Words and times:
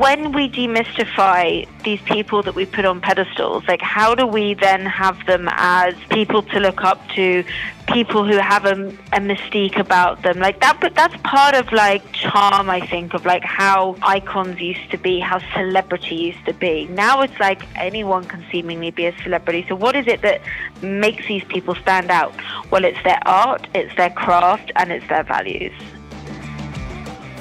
when 0.00 0.32
we 0.32 0.48
demystify 0.48 1.68
these 1.84 2.00
people 2.00 2.42
that 2.42 2.54
we 2.54 2.64
put 2.64 2.86
on 2.86 3.02
pedestals, 3.02 3.62
like 3.68 3.82
how 3.82 4.14
do 4.14 4.26
we 4.26 4.54
then 4.54 4.86
have 4.86 5.26
them 5.26 5.46
as 5.52 5.94
people 6.08 6.42
to 6.42 6.58
look 6.58 6.82
up 6.82 7.06
to, 7.10 7.44
people 7.86 8.24
who 8.24 8.38
have 8.38 8.64
a, 8.64 8.88
a 9.12 9.20
mystique 9.20 9.78
about 9.78 10.22
them? 10.22 10.38
Like 10.38 10.58
that, 10.60 10.78
but 10.80 10.94
that's 10.94 11.14
part 11.18 11.54
of 11.54 11.70
like 11.70 12.00
charm, 12.12 12.70
I 12.70 12.80
think, 12.86 13.12
of 13.12 13.26
like 13.26 13.44
how 13.44 13.94
icons 14.00 14.58
used 14.58 14.90
to 14.90 14.96
be, 14.96 15.20
how 15.20 15.38
celebrity 15.52 16.14
used 16.14 16.46
to 16.46 16.54
be. 16.54 16.86
Now 16.86 17.20
it's 17.20 17.38
like 17.38 17.60
anyone 17.76 18.24
can 18.24 18.42
seemingly 18.50 18.92
be 18.92 19.04
a 19.04 19.14
celebrity. 19.22 19.66
So 19.68 19.74
what 19.74 19.94
is 19.96 20.06
it 20.06 20.22
that 20.22 20.40
makes 20.80 21.28
these 21.28 21.44
people 21.44 21.74
stand 21.74 22.10
out? 22.10 22.34
Well, 22.70 22.86
it's 22.86 23.02
their 23.04 23.20
art, 23.26 23.68
it's 23.74 23.94
their 23.96 24.10
craft, 24.10 24.72
and 24.76 24.90
it's 24.92 25.06
their 25.08 25.24
values. 25.24 25.74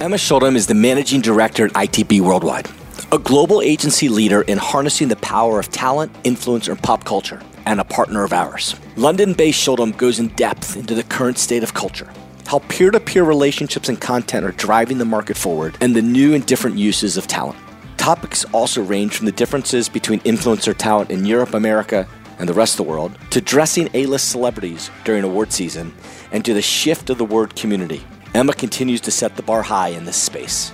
Emma 0.02 0.16
Shuldham 0.16 0.56
is 0.56 0.66
the 0.66 0.74
managing 0.74 1.20
director 1.20 1.66
at 1.66 1.74
ITB 1.74 2.22
Worldwide, 2.22 2.70
a 3.12 3.18
global 3.18 3.62
agency 3.62 4.08
leader 4.08 4.44
in 4.44 4.58
harnessing 4.58 5.10
the 5.10 5.18
power 5.18 5.60
of 5.60 5.70
talent, 5.72 6.10
influence, 6.24 6.70
and 6.70 6.82
pop 6.82 7.04
culture, 7.04 7.42
and 7.66 7.82
a 7.82 7.84
partner 7.84 8.24
of 8.24 8.32
ours. 8.32 8.80
London 8.96 9.34
based 9.34 9.60
Shuldham 9.60 9.92
goes 9.98 10.18
in 10.18 10.30
depth 10.30 10.78
into 10.78 10.96
the 10.96 11.04
current 11.04 11.38
state 11.38 11.64
of 11.64 11.74
culture, 11.74 12.10
how 12.48 12.60
peer 12.70 12.92
to 12.92 13.00
peer 13.02 13.26
relationships 13.26 13.90
and 13.90 14.00
content 14.00 14.46
are 14.46 14.54
driving 14.54 15.00
the 15.00 15.06
market 15.06 15.36
forward, 15.36 15.78
and 15.82 15.94
the 15.94 16.02
new 16.02 16.34
and 16.34 16.46
different 16.46 16.78
uses 16.78 17.18
of 17.18 17.28
talent. 17.28 17.60
Topics 17.98 18.46
also 18.54 18.82
range 18.82 19.14
from 19.14 19.26
the 19.26 19.34
differences 19.34 19.90
between 19.90 20.22
influencer 20.22 20.74
talent 20.74 21.12
in 21.12 21.26
Europe, 21.26 21.54
America, 21.54 22.08
and 22.40 22.48
the 22.48 22.54
rest 22.54 22.80
of 22.80 22.86
the 22.86 22.90
world, 22.90 23.12
to 23.32 23.42
dressing 23.42 23.90
A 23.94 24.06
list 24.06 24.30
celebrities 24.30 24.92
during 25.04 25.26
award 25.26 25.52
season, 25.52 25.94
and 26.32 26.46
to 26.46 26.54
the 26.54 26.62
shift 26.62 27.10
of 27.10 27.18
the 27.18 27.26
word 27.26 27.54
community. 27.58 28.02
Emma 28.34 28.54
continues 28.54 29.02
to 29.02 29.12
set 29.12 29.36
the 29.36 29.44
bar 29.44 29.64
high 29.64 29.90
in 29.90 30.06
this 30.06 30.18
space. 30.18 30.72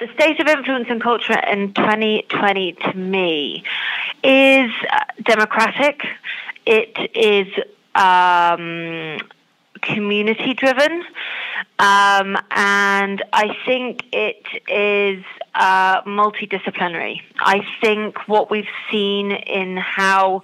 The 0.00 0.08
state 0.14 0.40
of 0.40 0.48
influence 0.48 0.86
and 0.88 1.00
culture 1.00 1.38
in 1.38 1.74
2020 1.74 2.72
to 2.72 2.94
me 2.94 3.62
is 4.24 4.70
uh, 4.90 5.00
democratic. 5.22 6.02
It 6.66 6.96
is 7.14 7.46
um, 7.94 9.18
community 9.82 10.54
driven. 10.54 11.04
Um, 11.78 12.36
and 12.50 13.22
I 13.32 13.56
think 13.66 14.04
it 14.12 14.44
is 14.68 15.24
uh, 15.54 16.02
multidisciplinary. 16.02 17.20
I 17.38 17.64
think 17.80 18.28
what 18.28 18.50
we've 18.50 18.64
seen 18.90 19.32
in 19.32 19.76
how 19.76 20.42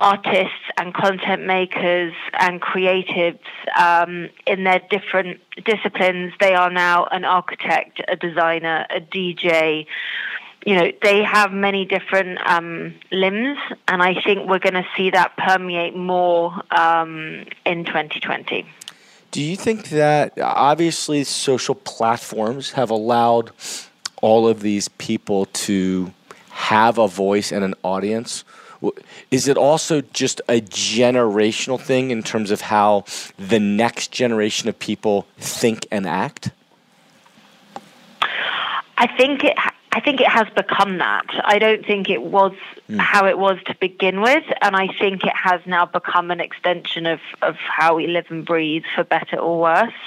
artists 0.00 0.54
and 0.76 0.94
content 0.94 1.46
makers 1.46 2.12
and 2.38 2.60
creatives 2.60 3.38
um, 3.76 4.28
in 4.46 4.64
their 4.64 4.80
different 4.90 5.40
disciplines. 5.64 6.32
They 6.40 6.54
are 6.54 6.70
now 6.70 7.06
an 7.06 7.24
architect, 7.24 8.00
a 8.08 8.16
designer, 8.16 8.86
a 8.90 9.00
DJ. 9.00 9.86
You 10.64 10.74
know, 10.74 10.92
they 11.02 11.22
have 11.22 11.52
many 11.52 11.84
different 11.84 12.38
um, 12.46 12.94
limbs, 13.10 13.58
and 13.86 14.02
I 14.02 14.20
think 14.20 14.48
we're 14.48 14.58
going 14.58 14.74
to 14.74 14.86
see 14.96 15.10
that 15.10 15.36
permeate 15.36 15.96
more 15.96 16.52
um, 16.70 17.44
in 17.64 17.84
2020. 17.84 18.66
Do 19.30 19.42
you 19.42 19.56
think 19.56 19.90
that 19.90 20.38
obviously 20.40 21.22
social 21.24 21.74
platforms 21.74 22.72
have 22.72 22.90
allowed 22.90 23.50
all 24.22 24.48
of 24.48 24.60
these 24.60 24.88
people 24.88 25.46
to 25.46 26.12
have 26.50 26.98
a 26.98 27.06
voice 27.06 27.52
and 27.52 27.62
an 27.62 27.74
audience? 27.84 28.44
Is 29.30 29.48
it 29.48 29.56
also 29.56 30.00
just 30.00 30.40
a 30.48 30.60
generational 30.60 31.80
thing 31.80 32.10
in 32.10 32.22
terms 32.22 32.50
of 32.50 32.62
how 32.62 33.04
the 33.38 33.58
next 33.58 34.12
generation 34.12 34.68
of 34.68 34.78
people 34.78 35.26
think 35.38 35.86
and 35.90 36.06
act? 36.06 36.50
I 38.96 39.06
think 39.16 39.44
it. 39.44 39.56
I 39.98 40.00
think 40.00 40.20
it 40.20 40.28
has 40.28 40.46
become 40.54 40.98
that. 40.98 41.26
I 41.42 41.58
don't 41.58 41.84
think 41.84 42.08
it 42.08 42.22
was 42.22 42.52
mm. 42.88 43.00
how 43.00 43.26
it 43.26 43.36
was 43.36 43.58
to 43.66 43.74
begin 43.80 44.20
with, 44.20 44.44
and 44.62 44.76
I 44.76 44.86
think 44.86 45.24
it 45.24 45.34
has 45.34 45.60
now 45.66 45.86
become 45.86 46.30
an 46.30 46.38
extension 46.38 47.04
of, 47.04 47.18
of 47.42 47.56
how 47.56 47.96
we 47.96 48.06
live 48.06 48.26
and 48.28 48.46
breathe, 48.46 48.84
for 48.94 49.02
better 49.02 49.38
or 49.38 49.58
worse. 49.60 50.00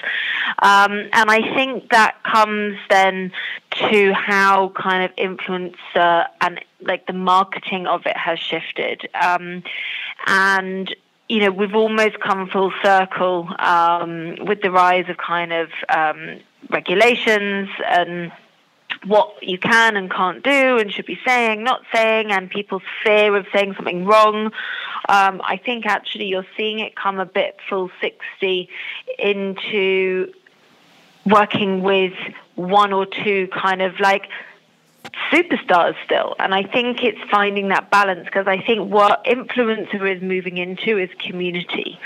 Um, 0.60 0.94
and 1.12 1.30
I 1.30 1.42
think 1.56 1.90
that 1.90 2.24
comes 2.24 2.78
then 2.90 3.34
to 3.90 4.14
how 4.14 4.70
kind 4.70 5.04
of 5.04 5.14
influencer 5.18 6.26
and 6.40 6.64
like 6.80 7.06
the 7.06 7.14
marketing 7.14 7.86
of 7.86 8.06
it 8.06 8.16
has 8.16 8.40
shifted. 8.40 9.10
Um, 9.14 9.62
and 10.26 10.96
you 11.28 11.42
know, 11.42 11.52
we've 11.52 11.76
almost 11.76 12.18
come 12.22 12.48
full 12.48 12.72
circle 12.82 13.50
um, 13.60 14.38
with 14.46 14.62
the 14.62 14.72
rise 14.72 15.10
of 15.10 15.18
kind 15.18 15.52
of 15.52 15.70
um, 15.90 16.40
regulations 16.70 17.68
and 17.86 18.32
what 19.06 19.42
you 19.42 19.58
can 19.58 19.98
and 19.98 20.12
can't 20.12 20.44
do 20.44 20.78
and 20.78 20.92
should 20.92 21.06
be 21.06 21.20
saying, 21.26 21.64
not 21.64 21.82
saying, 21.94 22.32
and 22.32 22.50
people's 22.50 22.84
fear 23.04 23.36
of 23.36 23.46
saying 23.54 23.74
something 23.76 24.06
wrong. 24.06 24.52
Um, 25.10 25.42
I 25.44 25.60
think 25.64 25.86
actually 25.86 26.26
you're 26.26 26.46
seeing 26.56 26.80
it 26.80 26.96
come 26.96 27.20
a 27.20 27.26
bit 27.26 27.58
full 27.68 27.90
60 28.00 28.70
into 29.18 30.32
working 31.26 31.82
with 31.82 32.14
one 32.56 32.94
or 32.94 33.06
two 33.06 33.48
kind 33.48 33.82
of 33.82 34.00
like 34.00 34.28
superstars 35.32 35.96
still. 36.06 36.36
And 36.40 36.54
I 36.54 36.64
think 36.64 37.04
it's 37.04 37.20
finding 37.30 37.70
that 37.70 37.90
balance 37.90 38.26
because 38.26 38.48
I 38.48 38.62
think 38.62 38.92
what 38.92 39.24
influencer 39.26 40.16
is 40.16 40.22
moving 40.22 40.58
into 40.58 40.98
is 40.98 41.10
community 41.20 42.00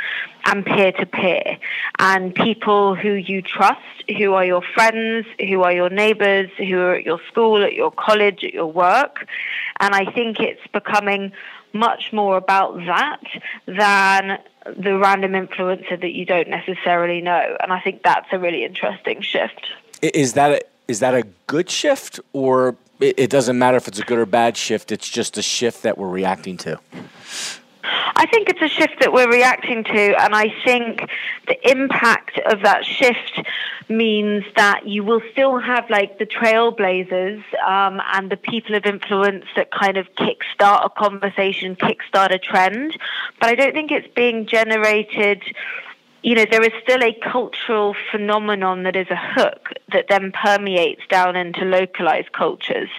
and 0.46 0.66
peer 0.66 0.92
to 0.92 1.06
peer 1.06 1.58
and 2.00 2.34
people 2.34 2.96
who 2.96 3.14
you 3.14 3.42
trust, 3.42 3.82
who 4.18 4.34
are 4.34 4.46
your 4.46 4.62
friends, 4.62 5.26
who 5.40 5.64
are 5.64 5.72
your 5.72 5.90
neighbors, 5.90 6.50
who 6.58 6.78
are 6.80 6.96
at 6.96 7.06
your 7.06 7.20
school, 7.28 7.64
at 7.64 7.74
your 7.74 7.92
college, 7.92 8.44
at 8.44 8.54
your 8.54 8.72
work. 8.72 9.28
And 9.80 9.94
I 9.94 10.12
think 10.12 10.40
it's 10.40 10.66
becoming 10.72 11.32
much 11.74 12.14
more 12.14 12.38
about 12.38 12.78
that 12.86 13.22
than 13.66 14.40
the 14.78 14.98
random 14.98 15.34
influencer 15.34 16.00
that 16.00 16.12
you 16.12 16.26
don't 16.26 16.48
necessarily 16.48 17.22
know. 17.22 17.58
And 17.60 17.72
I 17.74 17.80
think 17.82 18.02
that's 18.04 18.28
a 18.32 18.40
really 18.40 18.64
interesting 18.64 19.22
shift. 19.22 19.68
Is 20.02 20.34
that 20.34 20.52
a, 20.52 20.62
is 20.88 21.00
that 21.00 21.14
a 21.14 21.24
good 21.48 21.70
shift 21.70 22.20
or 22.34 22.76
it, 23.00 23.20
it 23.20 23.30
doesn't 23.30 23.58
matter 23.58 23.78
if 23.78 23.88
it's 23.88 24.00
a 24.00 24.04
good 24.04 24.20
or 24.20 24.26
bad 24.26 24.58
shift. 24.58 24.92
It's 24.92 25.10
just 25.10 25.38
a 25.38 25.42
shift 25.42 25.84
that 25.84 25.98
we're 25.98 26.10
reacting 26.10 26.58
to. 26.58 26.80
I 28.16 28.26
think 28.28 28.50
it's 28.50 28.62
a 28.62 28.68
shift 28.68 29.00
that 29.02 29.14
we're 29.14 29.30
reacting 29.30 29.84
to, 29.84 30.24
and 30.24 30.34
I 30.34 30.54
think 30.64 31.08
the 31.48 31.70
impact 31.70 32.40
of 32.40 32.62
that 32.62 32.86
shift 32.86 33.42
means 33.90 34.44
that 34.56 34.88
you 34.88 35.04
will 35.04 35.22
still 35.32 35.60
have 35.60 35.90
like 35.90 36.18
the 36.18 36.26
trailblazers 36.26 37.44
um, 37.64 38.02
and 38.14 38.32
the 38.32 38.38
people 38.38 38.74
of 38.76 38.86
influence 38.86 39.46
that 39.56 39.70
kind 39.70 39.98
of 39.98 40.08
kickstart 40.16 40.86
a 40.86 40.90
conversation, 40.90 41.76
kickstart 41.76 42.32
a 42.34 42.40
trend, 42.40 42.98
but 43.40 43.50
I 43.50 43.56
don't 43.56 43.74
think 43.74 43.92
it's 43.92 44.12
being 44.16 44.48
generated 44.48 45.44
you 46.26 46.34
know, 46.34 46.46
there 46.50 46.64
is 46.64 46.72
still 46.82 47.04
a 47.04 47.14
cultural 47.14 47.96
phenomenon 48.12 48.82
that 48.82 48.96
is 48.96 49.06
a 49.12 49.16
hook 49.16 49.70
that 49.94 50.06
then 50.10 50.32
permeates 50.32 51.04
down 51.08 51.36
into 51.36 51.64
localized 51.66 52.32
cultures. 52.32 52.90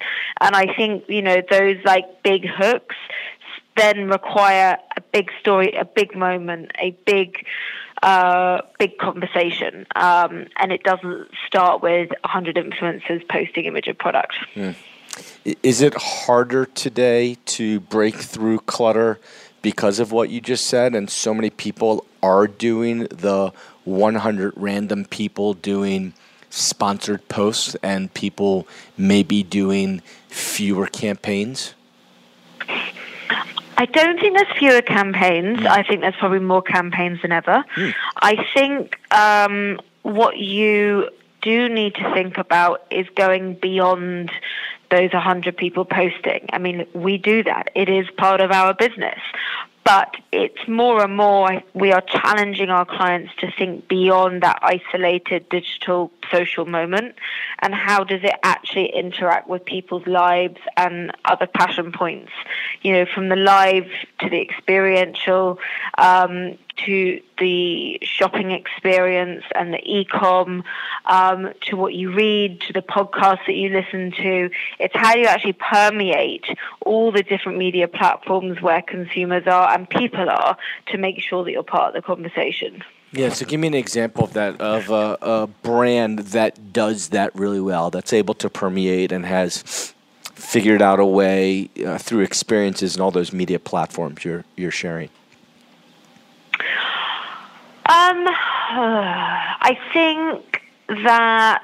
And 0.41 0.55
I 0.55 0.73
think, 0.73 1.03
you 1.09 1.23
know, 1.23 1.43
those 1.51 1.77
like 1.85 2.23
big 2.23 2.47
hooks 2.47 2.95
then 3.77 4.09
require 4.09 4.79
a 4.97 5.01
big 5.01 5.33
story, 5.41 5.73
a 5.73 5.85
big 5.85 6.15
moment, 6.15 6.71
a 6.81 6.93
big, 7.05 7.45
uh, 8.01 8.61
big 8.79 8.97
conversation. 8.99 9.87
Um, 9.97 10.47
and 10.57 10.71
it 10.71 10.85
doesn't 10.85 11.27
start 11.49 11.83
with 11.83 12.11
100 12.21 12.55
influencers 12.55 13.29
posting 13.29 13.65
image 13.65 13.89
of 13.89 13.99
product. 13.99 14.37
Mm. 14.55 14.77
Is 15.65 15.83
it 15.83 15.95
harder 15.95 16.67
today 16.67 17.39
to 17.47 17.81
break 17.81 18.15
through 18.15 18.61
clutter 18.61 19.19
because 19.67 19.99
of 19.99 20.13
what 20.13 20.31
you 20.31 20.41
just 20.41 20.69
said? 20.69 20.95
And 20.95 21.11
so 21.11 21.35
many 21.35 21.51
people 21.51 22.07
are 22.23 22.47
doing 22.47 23.01
the 23.11 23.53
100 23.83 24.53
random 24.55 25.07
people 25.07 25.55
doing 25.55 26.15
sponsored 26.51 27.27
posts 27.27 27.75
and 27.83 28.15
people 28.15 28.69
maybe 28.97 29.43
doing 29.43 30.03
fewer 30.29 30.87
campaigns? 30.87 31.75
I 33.77 33.87
don't 33.87 34.21
think 34.21 34.37
there's 34.37 34.57
fewer 34.57 34.83
campaigns. 34.83 35.59
Mm. 35.59 35.67
I 35.67 35.83
think 35.83 36.03
there's 36.03 36.15
probably 36.15 36.39
more 36.39 36.63
campaigns 36.63 37.21
than 37.23 37.33
ever. 37.33 37.65
Mm. 37.75 37.93
I 38.19 38.47
think 38.55 39.01
um, 39.11 39.81
what 40.03 40.39
you 40.39 41.11
do 41.43 41.69
need 41.69 41.97
to 41.97 42.15
think 42.15 42.39
about 42.39 42.87
is 42.93 43.09
going 43.17 43.55
beyond 43.55 44.31
those 44.91 45.13
100 45.13 45.57
people 45.57 45.85
posting. 45.85 46.47
I 46.53 46.59
mean, 46.59 46.87
we 46.95 47.19
do 47.19 47.43
that. 47.45 47.71
It 47.75 47.89
is 47.89 48.07
part 48.17 48.41
of 48.41 48.51
our 48.51 48.75
business. 48.75 49.21
But 49.85 50.17
it's 50.33 50.67
more 50.67 51.05
and 51.05 51.17
more 51.17 51.63
we 51.73 51.93
are 51.93 52.01
challenging 52.01 52.71
our 52.71 52.85
clients 52.85 53.33
to 53.39 53.53
think 53.53 53.87
beyond 53.87 54.43
that 54.43 54.59
isolated 54.61 55.49
digital 55.49 56.11
social 56.33 56.67
moment 56.67 57.15
and 57.61 57.73
how 57.73 58.03
does 58.03 58.25
it 58.25 58.35
actually 58.43 58.87
interact 58.87 59.49
with 59.49 59.65
people's 59.65 60.05
lives 60.09 60.59
and 60.77 61.13
other 61.25 61.47
passion 61.47 61.93
points 61.93 62.33
you 62.83 62.95
know 62.95 63.07
from 63.07 63.29
the 63.29 63.37
live 63.37 63.87
to 64.19 64.29
the 64.29 64.41
experiential 64.41 65.61
um, 65.99 66.59
to 66.85 67.21
the 67.39 67.99
shopping 68.03 68.51
experience 68.51 69.45
and 69.55 69.73
the 69.73 69.81
e-com 69.85 70.65
um, 71.07 71.53
to 71.63 71.77
what 71.77 71.95
you 71.95 72.13
read 72.13 72.61
to 72.63 72.73
the 72.73 72.83
podcasts 72.83 73.47
that 73.47 73.55
you 73.55 73.69
listen 73.71 74.13
to 74.13 74.51
it's 74.79 74.95
how 74.95 75.15
you 75.15 75.27
actually 75.27 75.53
permeate 75.53 76.45
all 76.81 77.13
the 77.13 77.23
different 77.23 77.59
media 77.59 77.89
platforms 77.89 78.61
where 78.61 78.83
consumers 78.83 79.47
are 79.47 79.73
and 79.73 79.89
people 79.89 80.29
are 80.29 80.57
to 80.87 80.99
make 80.99 81.21
sure 81.21 81.45
that 81.45 81.53
you're 81.53 81.63
part 81.63 81.89
of 81.89 81.95
the 81.95 82.07
conversation 82.07 82.83
yeah, 83.13 83.31
so 83.31 83.47
give 83.47 83.61
me 83.61 83.69
an 83.69 83.75
example 83.75 84.25
of 84.25 84.33
that 84.35 84.61
of 84.61 84.91
a, 84.91 85.17
a, 85.23 85.47
brand 85.47 86.19
that 86.19 86.73
does 86.73 87.11
that 87.11 87.35
really 87.35 87.61
well, 87.61 87.91
that's 87.91 88.13
able 88.13 88.35
to 88.35 88.51
permeate 88.51 89.13
and 89.13 89.25
has 89.25 89.95
figured 90.35 90.83
out 90.83 91.01
a 91.01 91.07
way 91.07 91.71
uh, 91.85 91.99
through 91.99 92.21
experiences 92.21 92.95
and 92.95 93.03
all 93.03 93.11
those 93.11 93.33
media 93.33 93.59
platforms 93.59 94.25
you're 94.25 94.45
you're 94.57 94.71
sharing. 94.71 95.09
Um, 97.89 98.27
I 98.29 99.79
think 99.93 100.63
that 100.89 101.63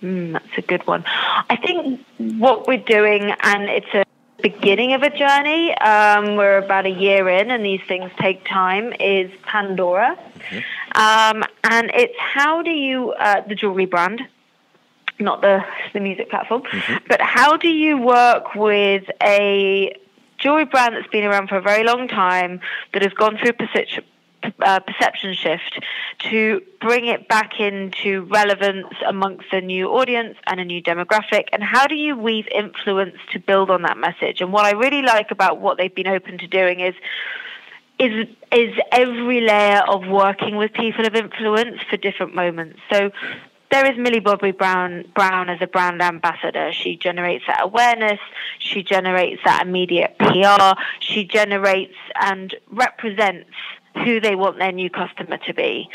mm, 0.00 0.32
that's 0.32 0.58
a 0.58 0.62
good 0.62 0.86
one. 0.86 1.04
I 1.06 1.56
think 1.56 2.00
what 2.38 2.66
we're 2.66 2.78
doing, 2.78 3.34
and 3.40 3.64
it's 3.64 3.92
a 3.92 4.04
beginning 4.42 4.94
of 4.94 5.02
a 5.02 5.10
journey. 5.10 5.76
Um, 5.76 6.36
we're 6.36 6.58
about 6.58 6.86
a 6.86 6.90
year 6.90 7.28
in, 7.28 7.50
and 7.50 7.64
these 7.64 7.82
things 7.86 8.10
take 8.18 8.46
time. 8.46 8.94
Is 8.98 9.30
Pandora, 9.42 10.16
mm-hmm. 10.16 11.38
um, 11.38 11.44
and 11.64 11.90
it's 11.92 12.18
how 12.18 12.62
do 12.62 12.70
you 12.70 13.12
uh, 13.12 13.42
the 13.46 13.54
jewelry 13.54 13.86
brand, 13.86 14.22
not 15.18 15.42
the 15.42 15.64
the 15.92 16.00
music 16.00 16.30
platform, 16.30 16.62
mm-hmm. 16.62 16.96
but 17.08 17.20
how 17.20 17.58
do 17.58 17.68
you 17.68 17.98
work 17.98 18.54
with 18.54 19.04
a 19.22 19.94
jewelry 20.38 20.64
brand 20.64 20.94
that's 20.94 21.08
been 21.08 21.24
around 21.24 21.48
for 21.48 21.56
a 21.56 21.62
very 21.62 21.84
long 21.84 22.08
time 22.08 22.60
that 22.92 23.02
has 23.02 23.12
gone 23.12 23.36
through 23.36 23.52
uh, 24.60 24.80
perception 24.80 25.34
shift 25.34 25.80
to 26.30 26.60
bring 26.80 27.06
it 27.06 27.28
back 27.28 27.60
into 27.60 28.22
relevance 28.24 28.94
amongst 29.06 29.52
a 29.52 29.60
new 29.60 29.88
audience 29.88 30.36
and 30.46 30.60
a 30.60 30.64
new 30.64 30.82
demographic? 30.82 31.44
And 31.52 31.62
how 31.62 31.86
do 31.86 31.94
you 31.94 32.16
weave 32.16 32.46
influence 32.54 33.16
to 33.32 33.38
build 33.38 33.70
on 33.70 33.82
that 33.82 33.98
message? 33.98 34.40
And 34.40 34.52
what 34.52 34.64
I 34.64 34.72
really 34.72 35.02
like 35.02 35.30
about 35.30 35.60
what 35.60 35.78
they've 35.78 35.94
been 35.94 36.08
open 36.08 36.38
to 36.38 36.46
doing 36.46 36.80
is 36.80 36.94
is 37.98 38.28
is 38.52 38.74
every 38.92 39.40
layer 39.40 39.82
of 39.88 40.06
working 40.06 40.56
with 40.56 40.72
people 40.72 41.06
of 41.06 41.14
influence 41.14 41.80
for 41.88 41.96
different 41.96 42.34
moments. 42.34 42.78
So 42.92 43.10
there 43.70 43.90
is 43.90 43.98
Millie 43.98 44.20
Bobby 44.20 44.52
Brown 44.52 45.04
Brown 45.14 45.48
as 45.48 45.58
a 45.60 45.66
brand 45.66 46.00
ambassador. 46.02 46.72
She 46.72 46.96
generates 46.96 47.44
that 47.46 47.60
awareness. 47.62 48.20
She 48.58 48.82
generates 48.82 49.42
that 49.44 49.66
immediate 49.66 50.16
PR. 50.18 50.80
She 51.00 51.24
generates 51.24 51.96
and 52.20 52.54
represents 52.70 53.50
who 54.04 54.20
they 54.20 54.34
want 54.34 54.58
their 54.58 54.72
new 54.72 54.90
customer 54.90 55.38
to 55.46 55.54
be. 55.54 55.88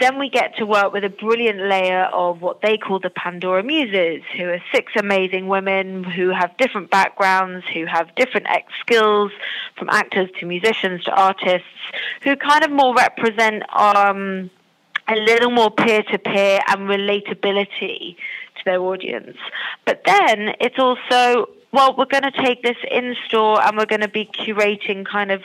Then 0.00 0.18
we 0.18 0.30
get 0.30 0.56
to 0.58 0.66
work 0.66 0.92
with 0.92 1.02
a 1.02 1.08
brilliant 1.08 1.58
layer 1.58 2.04
of 2.04 2.40
what 2.40 2.60
they 2.60 2.78
call 2.78 3.00
the 3.00 3.10
Pandora 3.10 3.64
Muses, 3.64 4.22
who 4.36 4.44
are 4.44 4.62
six 4.72 4.92
amazing 4.96 5.48
women 5.48 6.04
who 6.04 6.30
have 6.30 6.56
different 6.56 6.90
backgrounds, 6.90 7.66
who 7.74 7.84
have 7.86 8.14
different 8.14 8.48
X 8.48 8.72
skills, 8.80 9.32
from 9.76 9.88
actors 9.90 10.28
to 10.38 10.46
musicians 10.46 11.02
to 11.04 11.10
artists, 11.10 11.66
who 12.22 12.36
kind 12.36 12.64
of 12.64 12.70
more 12.70 12.94
represent 12.94 13.64
um, 13.76 14.50
a 15.08 15.16
little 15.16 15.50
more 15.50 15.70
peer 15.70 16.02
to 16.04 16.18
peer 16.18 16.60
and 16.68 16.82
relatability 16.82 18.14
to 18.56 18.64
their 18.64 18.80
audience. 18.80 19.36
But 19.84 20.02
then 20.04 20.54
it's 20.60 20.78
also 20.78 21.48
well, 21.72 21.94
we're 21.96 22.06
going 22.06 22.22
to 22.22 22.30
take 22.30 22.62
this 22.62 22.76
in 22.90 23.14
store 23.26 23.60
and 23.62 23.76
we're 23.76 23.86
going 23.86 24.00
to 24.00 24.08
be 24.08 24.26
curating 24.26 25.04
kind 25.04 25.30
of 25.30 25.42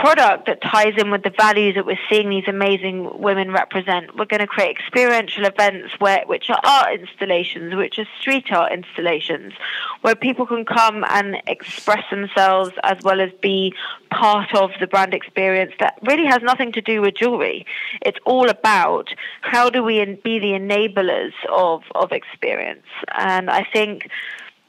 product 0.00 0.46
that 0.46 0.60
ties 0.60 0.94
in 0.98 1.10
with 1.10 1.22
the 1.22 1.30
values 1.30 1.74
that 1.76 1.86
we're 1.86 1.98
seeing 2.10 2.28
these 2.28 2.48
amazing 2.48 3.20
women 3.20 3.52
represent. 3.52 4.16
We're 4.16 4.24
going 4.24 4.40
to 4.40 4.46
create 4.46 4.76
experiential 4.76 5.44
events 5.44 5.94
where, 5.98 6.24
which 6.26 6.50
are 6.50 6.58
art 6.64 6.98
installations, 6.98 7.74
which 7.74 7.98
are 7.98 8.06
street 8.20 8.50
art 8.50 8.72
installations, 8.72 9.52
where 10.00 10.14
people 10.16 10.46
can 10.46 10.64
come 10.64 11.04
and 11.08 11.40
express 11.46 12.04
themselves 12.10 12.72
as 12.82 13.02
well 13.02 13.20
as 13.20 13.30
be 13.40 13.72
part 14.10 14.54
of 14.54 14.70
the 14.80 14.86
brand 14.86 15.14
experience 15.14 15.72
that 15.80 15.98
really 16.02 16.26
has 16.26 16.42
nothing 16.42 16.72
to 16.72 16.80
do 16.80 17.00
with 17.00 17.14
jewelry. 17.14 17.64
It's 18.02 18.18
all 18.24 18.48
about 18.48 19.14
how 19.42 19.70
do 19.70 19.82
we 19.82 20.04
be 20.22 20.38
the 20.38 20.52
enablers 20.52 21.32
of, 21.50 21.82
of 21.94 22.12
experience. 22.12 22.86
And 23.16 23.50
I 23.50 23.66
think 23.72 24.08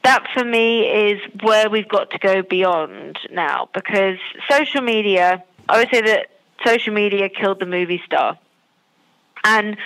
that 0.06 0.24
for 0.32 0.44
me 0.44 0.82
is 0.82 1.20
where 1.42 1.68
we've 1.68 1.88
got 1.88 2.10
to 2.12 2.18
go 2.18 2.40
beyond 2.40 3.18
now 3.32 3.68
because 3.74 4.18
social 4.48 4.80
media, 4.80 5.42
I 5.68 5.78
would 5.78 5.88
say 5.92 6.00
that 6.00 6.28
social 6.64 6.92
media 6.92 7.28
killed 7.28 7.58
the 7.58 7.66
movie 7.66 8.00
star. 8.06 8.38
And 9.42 9.76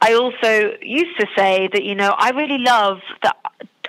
I 0.00 0.14
also 0.14 0.76
used 0.82 1.20
to 1.20 1.26
say 1.36 1.68
that, 1.72 1.84
you 1.84 1.94
know, 1.94 2.14
I 2.18 2.30
really 2.30 2.58
love 2.58 2.98
that 3.22 3.36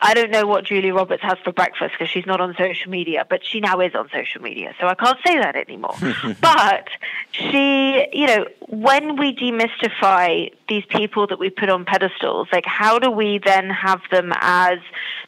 I 0.01 0.13
don't 0.13 0.31
know 0.31 0.45
what 0.45 0.65
Julia 0.65 0.93
Roberts 0.93 1.23
has 1.23 1.37
for 1.43 1.51
breakfast 1.51 1.93
because 1.93 2.09
she's 2.09 2.25
not 2.25 2.41
on 2.41 2.55
social 2.57 2.91
media, 2.91 3.25
but 3.29 3.45
she 3.45 3.59
now 3.59 3.79
is 3.79 3.95
on 3.95 4.09
social 4.13 4.41
media, 4.41 4.73
so 4.79 4.87
I 4.87 4.95
can't 4.95 5.17
say 5.25 5.37
that 5.37 5.55
anymore. 5.55 5.95
but 6.41 6.87
she, 7.31 8.05
you 8.11 8.27
know, 8.27 8.45
when 8.67 9.17
we 9.17 9.35
demystify 9.35 10.51
these 10.67 10.85
people 10.85 11.27
that 11.27 11.39
we 11.39 11.49
put 11.49 11.69
on 11.69 11.85
pedestals, 11.85 12.47
like 12.51 12.65
how 12.65 12.99
do 12.99 13.09
we 13.09 13.39
then 13.39 13.69
have 13.69 14.01
them 14.11 14.31
as 14.35 14.79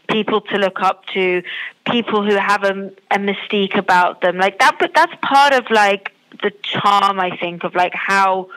people 0.10 0.42
to 0.42 0.58
look 0.58 0.82
up 0.82 1.06
to, 1.08 1.44
people 1.86 2.26
who 2.26 2.36
have 2.36 2.64
a, 2.64 2.92
a 3.12 3.18
mystique 3.18 3.78
about 3.78 4.22
them, 4.22 4.38
like 4.38 4.60
that? 4.60 4.78
But 4.80 4.94
that's 4.94 5.14
part 5.22 5.54
of 5.54 5.70
like 5.72 6.12
the 6.44 6.52
charm, 6.62 7.20
I 7.20 7.38
think, 7.38 7.64
of 7.64 7.76
like 7.76 7.94
how 7.94 8.50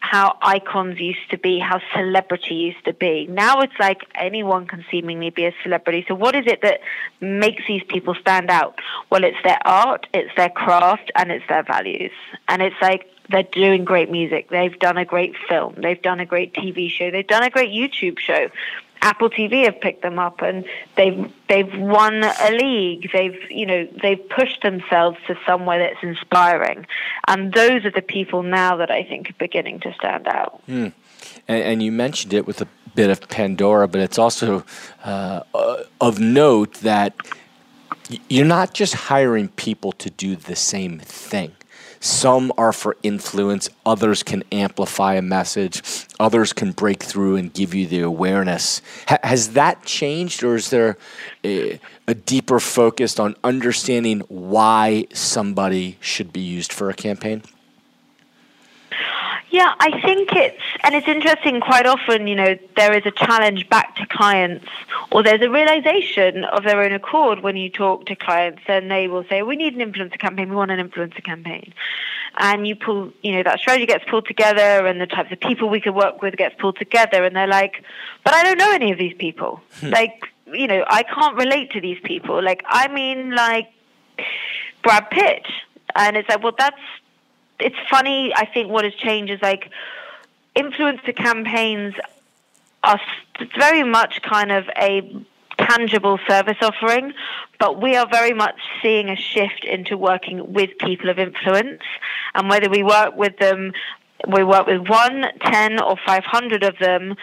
how 0.00 0.36
icons 0.40 0.98
used 1.00 1.30
to 1.30 1.38
be, 1.38 1.58
how 1.58 1.80
celebrity 1.94 2.54
used 2.54 2.84
to 2.84 2.94
be. 2.94 3.26
Now 3.26 3.60
it's 3.60 3.78
like 3.78 4.02
anyone 4.14 4.66
can 4.66 4.84
seemingly 4.90 5.30
be 5.30 5.44
a 5.44 5.52
celebrity. 5.62 6.04
So 6.08 6.14
what 6.14 6.34
is 6.34 6.46
it 6.46 6.62
that 6.62 6.80
makes 7.20 7.62
these 7.66 7.82
people 7.88 8.14
stand 8.14 8.50
out? 8.50 8.78
Well, 9.10 9.24
it's 9.24 9.36
their 9.44 9.58
art, 9.66 10.06
it's 10.14 10.34
their 10.36 10.50
craft, 10.50 11.10
and 11.14 11.30
it's 11.30 11.44
their 11.48 11.62
values. 11.62 12.12
And 12.48 12.62
it's 12.62 12.76
like 12.80 13.06
they're 13.30 13.42
doing 13.42 13.84
great 13.84 14.10
music. 14.10 14.48
They've 14.50 14.78
done 14.78 14.96
a 14.96 15.04
great 15.04 15.34
film. 15.48 15.74
They've 15.76 16.00
done 16.00 16.20
a 16.20 16.26
great 16.26 16.54
TV 16.54 16.90
show. 16.90 17.10
They've 17.10 17.26
done 17.26 17.42
a 17.42 17.50
great 17.50 17.70
YouTube 17.70 18.18
show. 18.18 18.48
Apple 19.02 19.30
TV 19.30 19.64
have 19.64 19.80
picked 19.80 20.02
them 20.02 20.18
up 20.18 20.42
and 20.42 20.64
they've 20.96 21.32
they've 21.48 21.78
won 21.78 22.24
a 22.24 22.50
league. 22.50 23.10
They've 23.12 23.38
you 23.50 23.66
know 23.66 23.88
they've 24.02 24.28
pushed 24.28 24.62
themselves 24.62 25.18
to 25.26 25.36
somewhere 25.46 25.78
that's 25.78 26.02
inspiring, 26.02 26.86
and 27.26 27.52
those 27.52 27.84
are 27.84 27.90
the 27.90 28.02
people 28.02 28.42
now 28.42 28.76
that 28.76 28.90
I 28.90 29.04
think 29.04 29.30
are 29.30 29.34
beginning 29.38 29.80
to 29.80 29.94
stand 29.94 30.26
out. 30.26 30.62
Mm. 30.68 30.92
And, 31.46 31.62
and, 31.62 31.82
you 31.82 31.90
mentioned 31.90 32.34
it 32.34 32.46
with 32.46 32.60
a 32.60 32.68
bit 32.94 33.10
of 33.10 33.28
Pandora, 33.28 33.88
but 33.88 34.00
it's 34.00 34.18
also 34.18 34.64
uh, 35.04 35.42
uh, 35.54 35.84
of 36.00 36.20
note 36.20 36.74
that 36.74 37.14
you're 38.28 38.46
not 38.46 38.74
just 38.74 38.94
hiring 38.94 39.48
people 39.48 39.92
to 39.92 40.10
do 40.10 40.36
the 40.36 40.56
same 40.56 40.98
thing. 40.98 41.52
Some 42.00 42.52
are 42.56 42.72
for 42.72 42.96
influence, 43.02 43.68
others 43.84 44.22
can 44.22 44.44
amplify 44.52 45.14
a 45.14 45.22
message, 45.22 45.82
others 46.20 46.52
can 46.52 46.72
break 46.72 47.02
through 47.02 47.36
and 47.36 47.52
give 47.52 47.74
you 47.74 47.86
the 47.86 48.02
awareness. 48.02 48.82
has 49.06 49.52
that 49.54 49.84
changed, 49.84 50.42
or 50.42 50.54
is 50.56 50.70
there 50.70 50.96
a, 51.44 51.80
a 52.06 52.14
deeper 52.14 52.60
focus 52.60 53.18
on 53.18 53.36
understanding 53.42 54.20
why 54.28 55.06
somebody 55.12 55.96
should 56.00 56.32
be 56.32 56.40
used 56.40 56.72
for 56.72 56.88
a 56.90 56.94
campaign? 56.94 57.42
Yeah, 59.50 59.72
I 59.80 60.00
think 60.02 60.30
it's, 60.32 60.62
and 60.82 60.94
it's 60.94 61.08
interesting, 61.08 61.60
quite 61.60 61.86
often, 61.86 62.26
you 62.26 62.34
know, 62.34 62.58
there 62.76 62.92
is 62.92 63.06
a 63.06 63.10
challenge 63.10 63.68
back 63.70 63.96
to 63.96 64.06
clients, 64.06 64.66
or 65.10 65.22
there's 65.22 65.40
a 65.40 65.48
realization 65.48 66.44
of 66.44 66.64
their 66.64 66.82
own 66.82 66.92
accord 66.92 67.40
when 67.40 67.56
you 67.56 67.70
talk 67.70 68.04
to 68.06 68.16
clients, 68.16 68.62
and 68.66 68.90
they 68.90 69.08
will 69.08 69.24
say, 69.24 69.42
We 69.42 69.56
need 69.56 69.74
an 69.74 69.90
influencer 69.90 70.18
campaign, 70.18 70.50
we 70.50 70.56
want 70.56 70.70
an 70.70 70.86
influencer 70.86 71.24
campaign. 71.24 71.72
And 72.36 72.68
you 72.68 72.76
pull, 72.76 73.10
you 73.22 73.32
know, 73.32 73.42
that 73.42 73.58
strategy 73.58 73.86
gets 73.86 74.04
pulled 74.04 74.26
together, 74.26 74.86
and 74.86 75.00
the 75.00 75.06
types 75.06 75.32
of 75.32 75.40
people 75.40 75.70
we 75.70 75.80
could 75.80 75.94
work 75.94 76.20
with 76.20 76.36
gets 76.36 76.54
pulled 76.60 76.76
together, 76.76 77.24
and 77.24 77.34
they're 77.34 77.46
like, 77.46 77.82
But 78.24 78.34
I 78.34 78.42
don't 78.42 78.58
know 78.58 78.72
any 78.72 78.92
of 78.92 78.98
these 78.98 79.14
people. 79.14 79.62
Hmm. 79.80 79.88
like, 79.88 80.24
you 80.52 80.66
know, 80.66 80.84
I 80.86 81.04
can't 81.04 81.36
relate 81.36 81.70
to 81.72 81.80
these 81.80 81.98
people. 82.04 82.42
Like, 82.42 82.64
I 82.66 82.88
mean, 82.88 83.34
like, 83.34 83.68
Brad 84.82 85.08
Pitt. 85.10 85.46
And 85.94 86.16
it's 86.16 86.28
like, 86.28 86.42
well, 86.42 86.54
that's 86.56 86.80
it's 87.60 87.76
funny. 87.90 88.32
I 88.34 88.44
think 88.46 88.70
what 88.70 88.84
has 88.84 88.94
changed 88.94 89.32
is 89.32 89.42
like 89.42 89.70
influencer 90.56 91.14
campaigns 91.14 91.94
are 92.82 93.00
very 93.58 93.82
much 93.82 94.22
kind 94.22 94.52
of 94.52 94.68
a 94.76 95.24
tangible 95.58 96.18
service 96.28 96.56
offering, 96.62 97.12
but 97.58 97.80
we 97.80 97.96
are 97.96 98.06
very 98.06 98.32
much 98.32 98.56
seeing 98.80 99.08
a 99.08 99.16
shift 99.16 99.64
into 99.64 99.96
working 99.96 100.52
with 100.52 100.70
people 100.78 101.10
of 101.10 101.18
influence. 101.18 101.82
And 102.34 102.48
whether 102.48 102.68
we 102.70 102.82
work 102.82 103.16
with 103.16 103.36
them, 103.38 103.72
we 104.26 104.44
work 104.44 104.66
with 104.66 104.88
one, 104.88 105.26
ten, 105.40 105.80
or 105.80 105.96
500 106.06 106.62
of 106.62 106.78
them, 106.78 107.16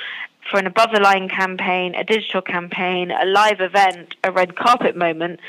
for 0.49 0.59
an 0.59 0.67
above 0.67 0.91
the 0.93 0.99
line 0.99 1.27
campaign, 1.27 1.95
a 1.95 2.03
digital 2.03 2.41
campaign, 2.41 3.11
a 3.11 3.25
live 3.25 3.61
event, 3.61 4.15
a 4.23 4.31
red 4.31 4.55
carpet 4.55 4.95
moment. 4.95 5.39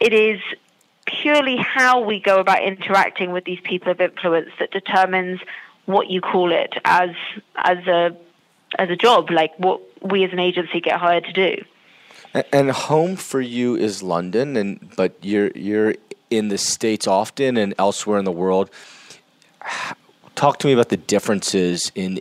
It 0.00 0.12
is 0.12 0.40
purely 1.08 1.56
how 1.56 2.00
we 2.00 2.20
go 2.20 2.38
about 2.38 2.62
interacting 2.62 3.32
with 3.32 3.44
these 3.44 3.60
people 3.60 3.90
of 3.90 4.00
influence 4.00 4.50
that 4.58 4.70
determines 4.70 5.40
what 5.86 6.08
you 6.08 6.20
call 6.20 6.52
it 6.52 6.74
as 6.84 7.10
as 7.56 7.78
a 7.86 8.16
as 8.78 8.90
a 8.90 8.96
job, 8.96 9.30
like 9.30 9.58
what 9.58 9.80
we 10.02 10.24
as 10.24 10.32
an 10.32 10.38
agency 10.38 10.80
get 10.80 10.98
hired 11.00 11.24
to 11.24 11.32
do. 11.32 11.64
And 12.52 12.70
home 12.70 13.16
for 13.16 13.40
you 13.40 13.76
is 13.76 14.02
London, 14.02 14.56
and 14.56 14.94
but 14.96 15.14
you're 15.22 15.50
you're 15.54 15.94
in 16.30 16.48
the 16.48 16.58
states 16.58 17.06
often 17.06 17.56
and 17.56 17.74
elsewhere 17.78 18.18
in 18.18 18.24
the 18.24 18.32
world. 18.32 18.70
Talk 20.34 20.58
to 20.60 20.66
me 20.66 20.72
about 20.72 20.90
the 20.90 20.96
differences 20.96 21.90
in 21.94 22.20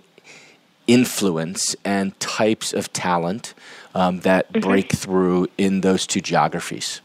influence 0.87 1.75
and 1.83 2.17
types 2.19 2.73
of 2.73 2.91
talent 2.93 3.53
um, 3.93 4.21
that 4.21 4.51
mm-hmm. 4.51 4.61
break 4.61 4.93
through 4.93 5.47
in 5.57 5.81
those 5.81 6.07
two 6.07 6.21
geographies. 6.21 7.01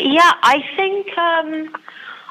Yeah, 0.00 0.32
I 0.42 0.64
think 0.76 1.18
um, 1.18 1.74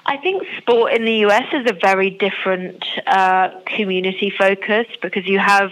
I 0.05 0.17
think 0.17 0.43
sport 0.57 0.93
in 0.93 1.05
the 1.05 1.25
US 1.25 1.45
is 1.53 1.69
a 1.69 1.73
very 1.73 2.09
different 2.09 2.83
uh, 3.05 3.49
community 3.65 4.31
focus 4.35 4.87
because 5.01 5.27
you 5.27 5.39
have, 5.39 5.71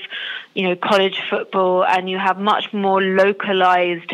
you 0.54 0.68
know, 0.68 0.76
college 0.76 1.22
football 1.30 1.84
and 1.84 2.10
you 2.10 2.18
have 2.18 2.40
much 2.40 2.72
more 2.72 3.02
localized 3.02 4.14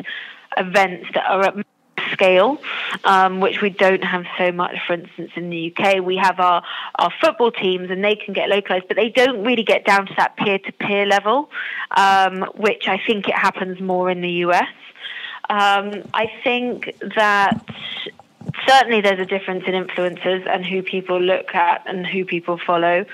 events 0.57 1.07
that 1.13 1.25
are 1.29 1.43
at 1.43 1.65
scale, 2.11 2.59
um, 3.03 3.39
which 3.39 3.61
we 3.61 3.69
don't 3.69 4.03
have 4.03 4.25
so 4.37 4.51
much, 4.51 4.77
for 4.87 4.93
instance, 4.93 5.31
in 5.35 5.49
the 5.49 5.73
UK. 5.75 6.03
We 6.03 6.17
have 6.17 6.39
our, 6.39 6.63
our 6.95 7.11
football 7.21 7.51
teams 7.51 7.89
and 7.91 8.03
they 8.03 8.15
can 8.15 8.33
get 8.33 8.49
localized, 8.49 8.87
but 8.87 8.95
they 8.95 9.09
don't 9.09 9.43
really 9.43 9.63
get 9.63 9.85
down 9.85 10.05
to 10.05 10.13
that 10.17 10.37
peer 10.37 10.59
to 10.59 10.71
peer 10.71 11.05
level, 11.05 11.49
um, 11.91 12.45
which 12.55 12.87
I 12.87 13.01
think 13.05 13.27
it 13.27 13.35
happens 13.35 13.81
more 13.81 14.09
in 14.09 14.21
the 14.21 14.31
US. 14.47 14.67
Um, 15.49 16.03
I 16.13 16.31
think 16.43 16.95
that 17.15 17.63
certainly 18.67 19.01
there's 19.01 19.19
a 19.19 19.25
difference 19.25 19.65
in 19.67 19.73
influencers 19.73 20.47
and 20.47 20.65
who 20.65 20.81
people 20.81 21.19
look 21.19 21.53
at 21.53 21.83
and 21.85 22.05
who 22.05 22.25
people 22.25 22.57
follow. 22.57 23.05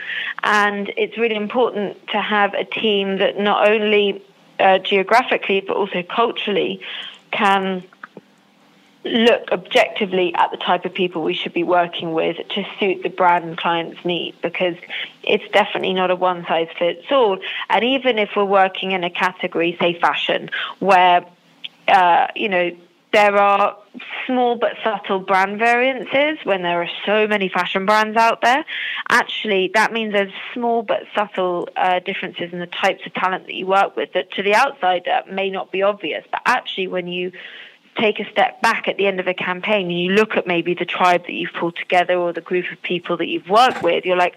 And 0.43 0.91
it's 0.97 1.17
really 1.17 1.35
important 1.35 2.07
to 2.09 2.21
have 2.21 2.53
a 2.53 2.63
team 2.63 3.17
that 3.17 3.37
not 3.37 3.67
only 3.67 4.23
uh, 4.59 4.79
geographically 4.79 5.61
but 5.61 5.75
also 5.75 6.03
culturally 6.03 6.81
can 7.31 7.83
look 9.03 9.51
objectively 9.51 10.33
at 10.35 10.51
the 10.51 10.57
type 10.57 10.85
of 10.85 10.93
people 10.93 11.23
we 11.23 11.33
should 11.33 11.53
be 11.53 11.63
working 11.63 12.13
with 12.13 12.37
to 12.49 12.63
suit 12.79 13.01
the 13.01 13.09
brand 13.09 13.43
and 13.43 13.57
client's 13.57 14.03
need 14.05 14.35
because 14.43 14.75
it's 15.23 15.47
definitely 15.51 15.93
not 15.93 16.11
a 16.11 16.15
one 16.15 16.45
size 16.45 16.67
fits 16.77 17.05
all. 17.09 17.39
And 17.69 17.83
even 17.83 18.19
if 18.19 18.29
we're 18.35 18.45
working 18.45 18.91
in 18.91 19.03
a 19.03 19.09
category, 19.09 19.75
say 19.79 19.99
fashion, 19.99 20.51
where 20.79 21.25
uh, 21.91 22.27
you 22.35 22.49
know 22.49 22.71
there 23.13 23.35
are 23.35 23.77
small 24.25 24.55
but 24.55 24.73
subtle 24.83 25.19
brand 25.19 25.59
variances 25.59 26.37
when 26.45 26.61
there 26.61 26.81
are 26.81 26.89
so 27.05 27.27
many 27.27 27.49
fashion 27.49 27.85
brands 27.85 28.15
out 28.15 28.41
there. 28.41 28.63
Actually, 29.09 29.71
that 29.73 29.91
means 29.91 30.13
there's 30.13 30.31
small 30.53 30.81
but 30.81 31.03
subtle 31.13 31.67
uh, 31.75 31.99
differences 31.99 32.53
in 32.53 32.59
the 32.59 32.67
types 32.67 33.05
of 33.05 33.13
talent 33.13 33.45
that 33.47 33.53
you 33.53 33.67
work 33.67 33.95
with 33.97 34.13
that 34.13 34.31
to 34.31 34.43
the 34.43 34.55
outsider 34.55 35.23
may 35.29 35.49
not 35.49 35.71
be 35.71 35.81
obvious. 35.81 36.23
But 36.31 36.41
actually, 36.45 36.87
when 36.87 37.07
you 37.07 37.33
take 37.97 38.19
a 38.19 38.31
step 38.31 38.61
back 38.61 38.87
at 38.87 38.97
the 38.97 39.07
end 39.07 39.19
of 39.19 39.27
a 39.27 39.33
campaign 39.33 39.89
and 39.89 39.99
you 39.99 40.11
look 40.11 40.37
at 40.37 40.47
maybe 40.47 40.73
the 40.73 40.85
tribe 40.85 41.23
that 41.23 41.33
you've 41.33 41.53
pulled 41.53 41.75
together 41.75 42.15
or 42.15 42.31
the 42.31 42.41
group 42.41 42.65
of 42.71 42.81
people 42.81 43.17
that 43.17 43.27
you've 43.27 43.49
worked 43.49 43.83
with, 43.83 44.05
you're 44.05 44.15
like, 44.15 44.35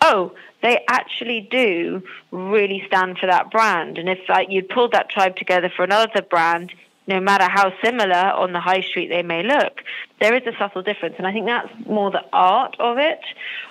oh, 0.00 0.32
they 0.62 0.84
actually 0.88 1.40
do 1.50 2.02
really 2.30 2.82
stand 2.86 3.18
for 3.18 3.26
that 3.26 3.50
brand. 3.50 3.98
And 3.98 4.08
if 4.08 4.20
like, 4.28 4.48
you'd 4.50 4.68
pulled 4.68 4.92
that 4.92 5.10
tribe 5.10 5.36
together 5.36 5.70
for 5.74 5.82
another 5.82 6.22
brand, 6.22 6.72
no 7.06 7.20
matter 7.20 7.44
how 7.48 7.72
similar 7.82 8.14
on 8.14 8.52
the 8.52 8.60
high 8.60 8.80
street 8.80 9.08
they 9.08 9.22
may 9.22 9.42
look, 9.42 9.80
there 10.20 10.34
is 10.34 10.42
a 10.46 10.56
subtle 10.58 10.82
difference. 10.82 11.16
And 11.18 11.26
I 11.26 11.32
think 11.32 11.46
that's 11.46 11.68
more 11.86 12.10
the 12.10 12.24
art 12.32 12.76
of 12.78 12.98
it, 12.98 13.20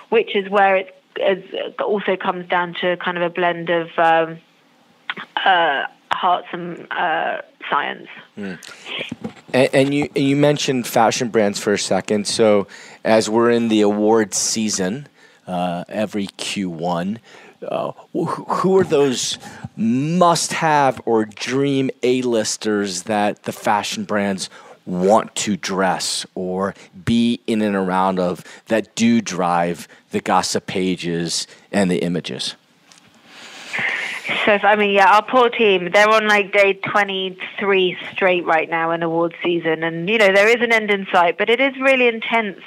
which 0.08 0.36
is 0.36 0.48
where 0.48 0.76
it 0.76 1.80
also 1.80 2.16
comes 2.16 2.48
down 2.48 2.74
to 2.80 2.96
kind 2.96 3.16
of 3.16 3.22
a 3.22 3.30
blend 3.30 3.70
of 3.70 3.88
um, 3.98 4.38
uh, 5.44 5.84
hearts 6.12 6.48
and 6.52 6.86
uh, 6.92 7.42
science. 7.70 8.08
Mm. 8.38 8.58
And, 9.52 9.74
and, 9.74 9.94
you 9.94 10.08
you 10.14 10.36
mentioned 10.36 10.86
fashion 10.86 11.28
brands 11.28 11.58
for 11.58 11.72
a 11.72 11.78
second. 11.78 12.26
So 12.26 12.66
as 13.04 13.28
we're 13.28 13.50
in 13.50 13.68
the 13.68 13.82
awards 13.82 14.36
season, 14.36 15.08
uh, 15.46 15.84
every 15.88 16.26
Q1, 16.26 17.18
uh, 17.66 17.92
who 18.12 18.78
are 18.78 18.84
those 18.84 19.38
must 19.76 20.52
have 20.54 21.00
or 21.04 21.24
dream 21.24 21.90
A-listers 22.02 23.04
that 23.04 23.42
the 23.42 23.52
fashion 23.52 24.04
brands 24.04 24.48
want 24.86 25.34
to 25.34 25.56
dress 25.56 26.26
or 26.34 26.74
be 27.04 27.40
in 27.46 27.62
and 27.62 27.74
around 27.74 28.18
of 28.18 28.44
that 28.66 28.94
do 28.94 29.20
drive 29.20 29.88
the 30.10 30.20
gossip 30.20 30.66
pages 30.66 31.46
and 31.72 31.90
the 31.90 31.98
images? 31.98 32.54
So, 34.46 34.52
I 34.52 34.76
mean, 34.76 34.90
yeah, 34.90 35.14
our 35.14 35.22
poor 35.22 35.50
team, 35.50 35.90
they're 35.92 36.08
on 36.08 36.26
like 36.26 36.52
day 36.52 36.74
23 36.74 37.96
straight 38.12 38.44
right 38.44 38.70
now 38.70 38.90
in 38.90 39.02
award 39.02 39.34
season. 39.42 39.82
And, 39.82 40.08
you 40.08 40.16
know, 40.16 40.32
there 40.32 40.48
is 40.48 40.62
an 40.62 40.72
end 40.72 40.90
in 40.90 41.06
sight, 41.12 41.36
but 41.36 41.50
it 41.50 41.60
is 41.60 41.74
really 41.78 42.08
intense 42.08 42.60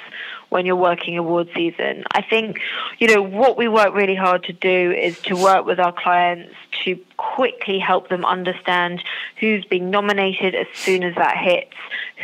when 0.48 0.64
you're 0.64 0.76
working 0.76 1.18
award 1.18 1.48
season. 1.54 2.04
I 2.12 2.22
think, 2.22 2.60
you 2.98 3.08
know, 3.08 3.22
what 3.22 3.56
we 3.56 3.68
work 3.68 3.94
really 3.94 4.14
hard 4.14 4.44
to 4.44 4.52
do 4.52 4.92
is 4.92 5.18
to 5.22 5.34
work 5.34 5.66
with 5.66 5.78
our 5.78 5.92
clients 5.92 6.54
to 6.84 6.98
quickly 7.16 7.78
help 7.78 8.08
them 8.08 8.24
understand 8.24 9.02
who's 9.40 9.64
being 9.66 9.90
nominated 9.90 10.54
as 10.54 10.66
soon 10.74 11.02
as 11.02 11.14
that 11.16 11.36
hits, 11.36 11.74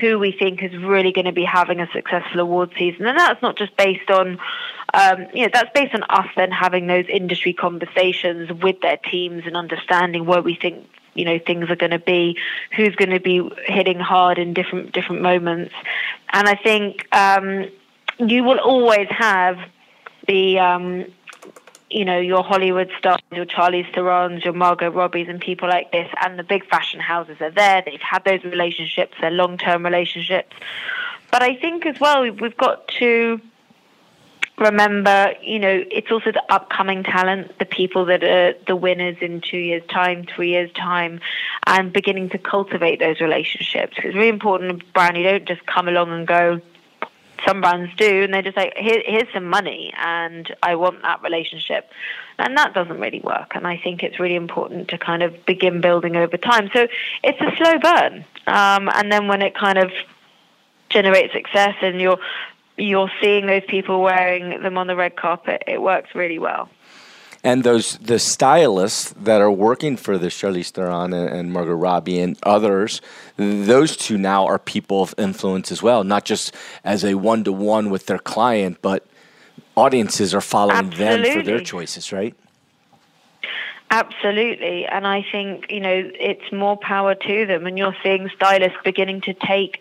who 0.01 0.19
we 0.19 0.33
think 0.33 0.63
is 0.63 0.77
really 0.77 1.13
going 1.13 1.27
to 1.27 1.33
be 1.33 1.45
having 1.45 1.81
a 1.81 1.91
successful 1.93 2.41
award 2.41 2.73
season. 2.79 3.07
And 3.07 3.19
that's 3.19 3.43
not 3.43 3.57
just 3.57 3.77
based 3.77 4.11
on, 4.11 4.39
um, 4.95 5.27
you 5.35 5.43
know, 5.43 5.51
that's 5.53 5.71
based 5.75 5.95
on 5.95 6.03
us 6.05 6.29
then 6.37 6.51
having 6.51 6.87
those 6.87 7.07
industry 7.09 7.53
conversations 7.53 8.51
with 8.53 8.81
their 8.81 8.97
teams 8.97 9.43
and 9.47 9.57
understanding 9.57 10.25
where 10.25 10.43
we 10.43 10.55
think 10.55 10.89
you 11.15 11.25
know 11.25 11.39
things 11.39 11.71
are 11.71 11.77
going 11.77 11.93
to 11.93 11.99
be 12.01 12.37
who's 12.77 12.97
going 12.97 13.11
to 13.11 13.21
be 13.21 13.49
hitting 13.67 14.01
hard 14.01 14.37
in 14.37 14.53
different 14.53 14.93
different 14.93 15.23
moments 15.23 15.73
and 16.33 16.49
i 16.49 16.57
think 16.57 17.07
um, 17.15 17.71
you 18.19 18.45
will 18.45 18.59
always 18.59 19.09
have 19.11 19.59
the 20.27 20.59
um, 20.59 21.05
you 21.91 22.05
know 22.05 22.19
your 22.19 22.43
Hollywood 22.43 22.91
stars, 22.99 23.21
your 23.33 23.47
Charlize 23.47 23.93
Theron's, 23.95 24.45
your 24.45 24.55
Margot 24.55 24.91
Robbie's, 24.91 25.29
and 25.29 25.41
people 25.41 25.69
like 25.69 25.93
this, 25.93 26.09
and 26.21 26.39
the 26.39 26.45
big 26.45 26.67
fashion 26.69 27.01
houses 27.01 27.41
are 27.41 27.51
there. 27.51 27.83
They've 27.85 28.01
had 28.01 28.25
those 28.25 28.45
relationships, 28.45 29.15
they're 29.21 29.31
long-term 29.31 29.85
relationships. 29.85 30.55
But 31.31 31.43
I 31.43 31.57
think 31.57 31.87
as 31.87 31.99
well 31.99 32.23
we've 32.23 32.57
got 32.57 32.87
to 33.01 33.41
remember, 34.57 35.35
you 35.43 35.59
know, 35.59 35.85
it's 35.91 36.11
also 36.11 36.31
the 36.31 36.43
upcoming 36.49 37.03
talent, 37.03 37.59
the 37.59 37.65
people 37.65 38.05
that 38.07 38.23
are 38.23 38.55
the 38.67 38.77
winners 38.77 39.17
in 39.21 39.41
two 39.41 39.59
years' 39.59 39.83
time, 39.89 40.25
three 40.25 40.51
years' 40.51 40.73
time, 40.73 41.21
and 41.67 41.93
beginning 41.93 42.31
to 42.31 42.39
cultivate 42.39 43.01
those 43.01 43.21
relationships. 43.21 43.97
It's 43.99 44.15
really 44.15 44.29
important, 44.29 44.83
Brian. 44.93 45.17
You 45.17 45.25
don't 45.25 45.47
just 45.47 45.67
come 45.67 45.89
along 45.89 46.13
and 46.13 46.27
go 46.27 46.61
some 47.47 47.61
brands 47.61 47.93
do, 47.97 48.23
and 48.23 48.33
they're 48.33 48.43
just 48.43 48.57
like, 48.57 48.75
Here, 48.77 49.03
here's 49.05 49.33
some 49.33 49.49
money, 49.49 49.93
and 49.97 50.55
I 50.63 50.77
want 50.77 51.03
that 51.03 51.23
relationship. 51.23 51.91
And 52.39 52.57
that 52.57 52.75
doesn't 52.75 52.99
really 52.99 53.21
work. 53.21 53.53
And 53.55 53.67
I 53.67 53.77
think 53.77 54.03
it's 54.03 54.19
really 54.19 54.35
important 54.35 54.89
to 54.89 54.99
kind 54.99 55.23
of 55.23 55.47
begin 55.47 55.81
building 55.81 56.17
over 56.17 56.37
time. 56.37 56.69
So 56.73 56.89
it's 57.23 57.41
a 57.41 57.57
slow 57.57 57.79
burn. 57.79 58.25
Um, 58.47 58.89
and 58.93 59.13
then 59.13 59.29
when 59.29 59.41
it 59.41 59.55
kind 59.55 59.79
of 59.79 59.93
generates 60.91 61.33
success 61.33 61.75
and 61.83 62.01
you're 62.01 62.19
you're 62.77 63.11
seeing 63.23 63.47
those 63.47 63.63
people 63.69 64.03
wearing 64.03 64.63
them 64.63 64.77
on 64.77 64.89
the 64.89 64.97
red 64.97 65.15
carpet, 65.15 65.63
it 65.69 65.81
works 65.81 66.13
really 66.15 66.41
well 66.41 66.69
and 67.45 67.63
those 67.63 67.99
the 67.99 68.19
stylists 68.19 69.11
that 69.21 69.43
are 69.43 69.51
working 69.51 69.99
for 69.99 70.17
the 70.17 70.29
Charlize 70.29 70.71
Theron 70.71 71.13
and, 71.13 71.29
and 71.29 71.53
Margot 71.53 71.75
Robbie 71.75 72.19
and 72.19 72.39
others, 72.43 73.03
those 73.37 73.97
two 73.97 74.17
now 74.17 74.47
are 74.47 74.59
people 74.59 75.03
of 75.03 75.15
influence 75.19 75.71
as 75.71 75.83
well, 75.83 76.03
not 76.03 76.25
just 76.25 76.55
as 76.83 77.05
a 77.05 77.15
one 77.15 77.45
to 77.45 77.53
one 77.53 77.91
with 77.91 78.07
their 78.07 78.19
client, 78.19 78.79
but 78.81 79.07
audiences 79.77 80.35
are 80.35 80.41
following 80.41 80.87
Absolutely. 80.87 81.31
them 81.31 81.39
for 81.39 81.43
their 81.45 81.61
choices, 81.61 82.13
right? 82.13 82.35
Absolutely, 83.91 84.87
and 84.87 85.07
I 85.07 85.25
think 85.31 85.71
you 85.71 85.81
know 85.81 86.11
it's 86.19 86.51
more 86.51 86.79
power 86.79 87.15
to 87.15 87.47
them, 87.47 87.67
and 87.67 87.77
you're 87.77 87.97
seeing 88.03 88.31
stylists 88.35 88.79
beginning 88.83 89.21
to 89.23 89.35
take 89.35 89.81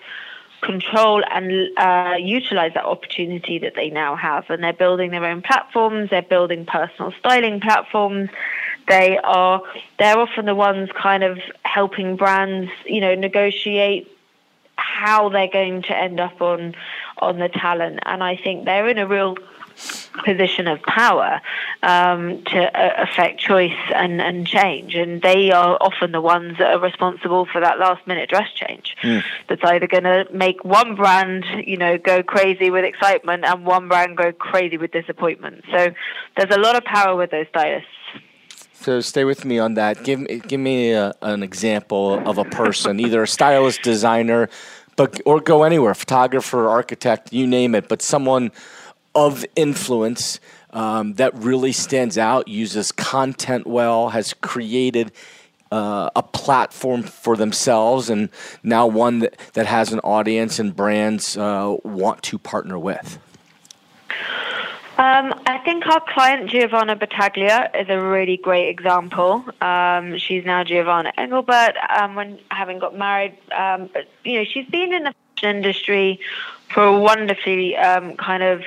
control 0.64 1.24
and 1.30 1.78
uh, 1.78 2.16
utilize 2.20 2.74
that 2.74 2.86
opportunity 2.86 3.60
that 3.60 3.74
they 3.76 3.90
now 3.90 4.16
have. 4.16 4.50
And 4.50 4.64
they're 4.64 4.74
building 4.74 5.12
their 5.12 5.26
own 5.26 5.42
platforms. 5.42 6.10
They're 6.10 6.22
building 6.22 6.66
personal 6.66 7.12
styling 7.20 7.60
platforms. 7.60 8.30
They 8.88 9.18
are 9.24 9.62
they're 10.00 10.18
often 10.18 10.46
the 10.46 10.56
ones 10.56 10.90
kind 10.96 11.24
of 11.24 11.40
helping 11.64 12.16
brands, 12.16 12.72
you 12.86 13.02
know, 13.02 13.16
negotiate 13.16 14.10
how 14.76 15.30
they're 15.30 15.48
going 15.48 15.84
to 15.84 15.96
end 15.96 16.20
up 16.20 16.42
on 16.42 16.76
on 17.20 17.40
the 17.40 17.50
talent. 17.50 18.00
And 18.06 18.24
I 18.24 18.36
think 18.36 18.66
they're 18.66 18.88
in 18.90 18.98
a 18.98 19.08
real 19.08 19.36
position 20.26 20.68
of 20.68 20.82
power 20.84 21.42
um, 21.82 22.44
to 22.46 22.80
uh, 22.80 23.04
affect 23.04 23.40
choice 23.40 23.78
and, 23.94 24.22
and 24.22 24.46
change. 24.46 24.96
And 24.96 25.22
they 25.22 25.52
are 25.52 25.78
often 25.82 26.12
the 26.12 26.22
ones 26.22 26.58
that 26.60 26.74
are 26.74 26.80
responsible 26.80 27.46
for 27.46 27.62
that 27.62 27.80
last 27.80 28.06
minute 28.08 28.30
dress 28.30 28.50
change. 28.54 28.96
Mm. 29.02 29.24
That's 29.50 29.64
either 29.64 29.88
going 29.88 30.04
to 30.04 30.28
make 30.32 30.64
one 30.64 30.96
brand, 30.96 31.46
you 31.66 31.78
know, 31.78 31.98
go 31.98 32.24
crazy 32.24 32.70
with 32.70 32.86
excitement 32.86 33.46
and 33.46 33.66
one 33.66 33.88
brand 33.88 34.18
go 34.18 34.32
crazy 34.32 34.78
with 34.78 34.92
disappointment. 34.92 35.64
So 35.72 35.94
there's 36.38 36.56
a 36.56 36.60
lot 36.60 36.76
of 36.76 36.84
power 36.84 37.16
with 37.16 37.32
those 37.32 37.48
stylists. 37.50 37.90
So 38.74 39.00
stay 39.00 39.24
with 39.24 39.46
me 39.46 39.60
on 39.60 39.76
that. 39.76 40.04
Give 40.04 40.20
me 40.20 40.40
give 40.40 40.60
me 40.60 40.92
a, 40.92 41.14
an 41.22 41.42
example 41.42 42.20
of 42.28 42.38
a 42.38 42.44
person, 42.44 43.00
either 43.00 43.24
a 43.24 43.28
stylist, 43.28 43.82
designer, 43.82 44.50
but 44.98 45.22
or 45.26 45.40
go 45.40 45.64
anywhere, 45.64 45.94
photographer, 45.94 46.68
architect, 46.68 47.32
you 47.32 47.48
name 47.48 47.76
it, 47.76 47.88
but 47.88 48.02
someone 48.02 48.52
of 49.16 49.46
influence 49.56 50.40
um, 50.72 51.14
that 51.14 51.34
really 51.36 51.72
stands 51.72 52.18
out, 52.18 52.48
uses 52.48 52.92
content 52.92 53.68
well, 53.68 54.10
has 54.10 54.34
created 54.34 55.12
uh, 55.72 56.10
a 56.16 56.24
platform 56.24 57.04
for 57.04 57.36
themselves, 57.36 58.10
and 58.10 58.30
now 58.64 58.86
one 58.86 59.20
that, 59.20 59.38
that 59.54 59.66
has 59.66 59.92
an 59.94 60.00
audience 60.00 60.60
and 60.60 60.76
brands 60.76 61.38
uh, 61.38 61.76
want 61.84 62.22
to 62.24 62.38
partner 62.38 62.78
with? 62.78 63.18
Um, 64.96 65.34
I 65.48 65.60
think 65.66 65.88
our 65.88 66.02
client 66.08 66.52
Giovanna 66.52 66.96
Battaglia 66.96 67.72
is 67.74 67.88
a 67.90 68.00
really 68.00 68.38
great 68.38 68.70
example. 68.70 69.44
Um, 69.60 70.20
she's 70.20 70.46
now 70.46 70.64
Giovanna 70.64 71.12
Engelbert. 71.18 71.76
Um, 71.90 72.14
when 72.14 72.38
having 72.52 72.78
got 72.78 72.96
married, 72.96 73.36
um, 73.52 73.90
but 73.92 74.08
you 74.24 74.38
know 74.38 74.44
she's 74.44 74.68
been 74.68 74.94
in 74.94 75.06
the 75.06 75.16
fashion 75.36 75.56
industry 75.56 76.20
for 76.72 76.84
a 76.84 77.00
wonderfully 77.00 77.76
um, 77.76 78.16
kind 78.18 78.44
of 78.44 78.62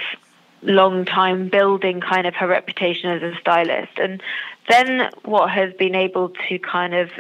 long 0.67 1.05
time 1.05 1.49
building 1.49 2.01
kind 2.01 2.27
of 2.27 2.35
her 2.35 2.47
reputation 2.47 3.11
as 3.11 3.23
a 3.23 3.37
stylist. 3.41 3.99
And 3.99 4.23
then 4.69 5.11
what 5.25 5.51
has 5.51 5.73
been 5.75 5.95
able 5.95 6.31
to 6.49 6.59
kind 6.59 6.95
of 6.95 7.11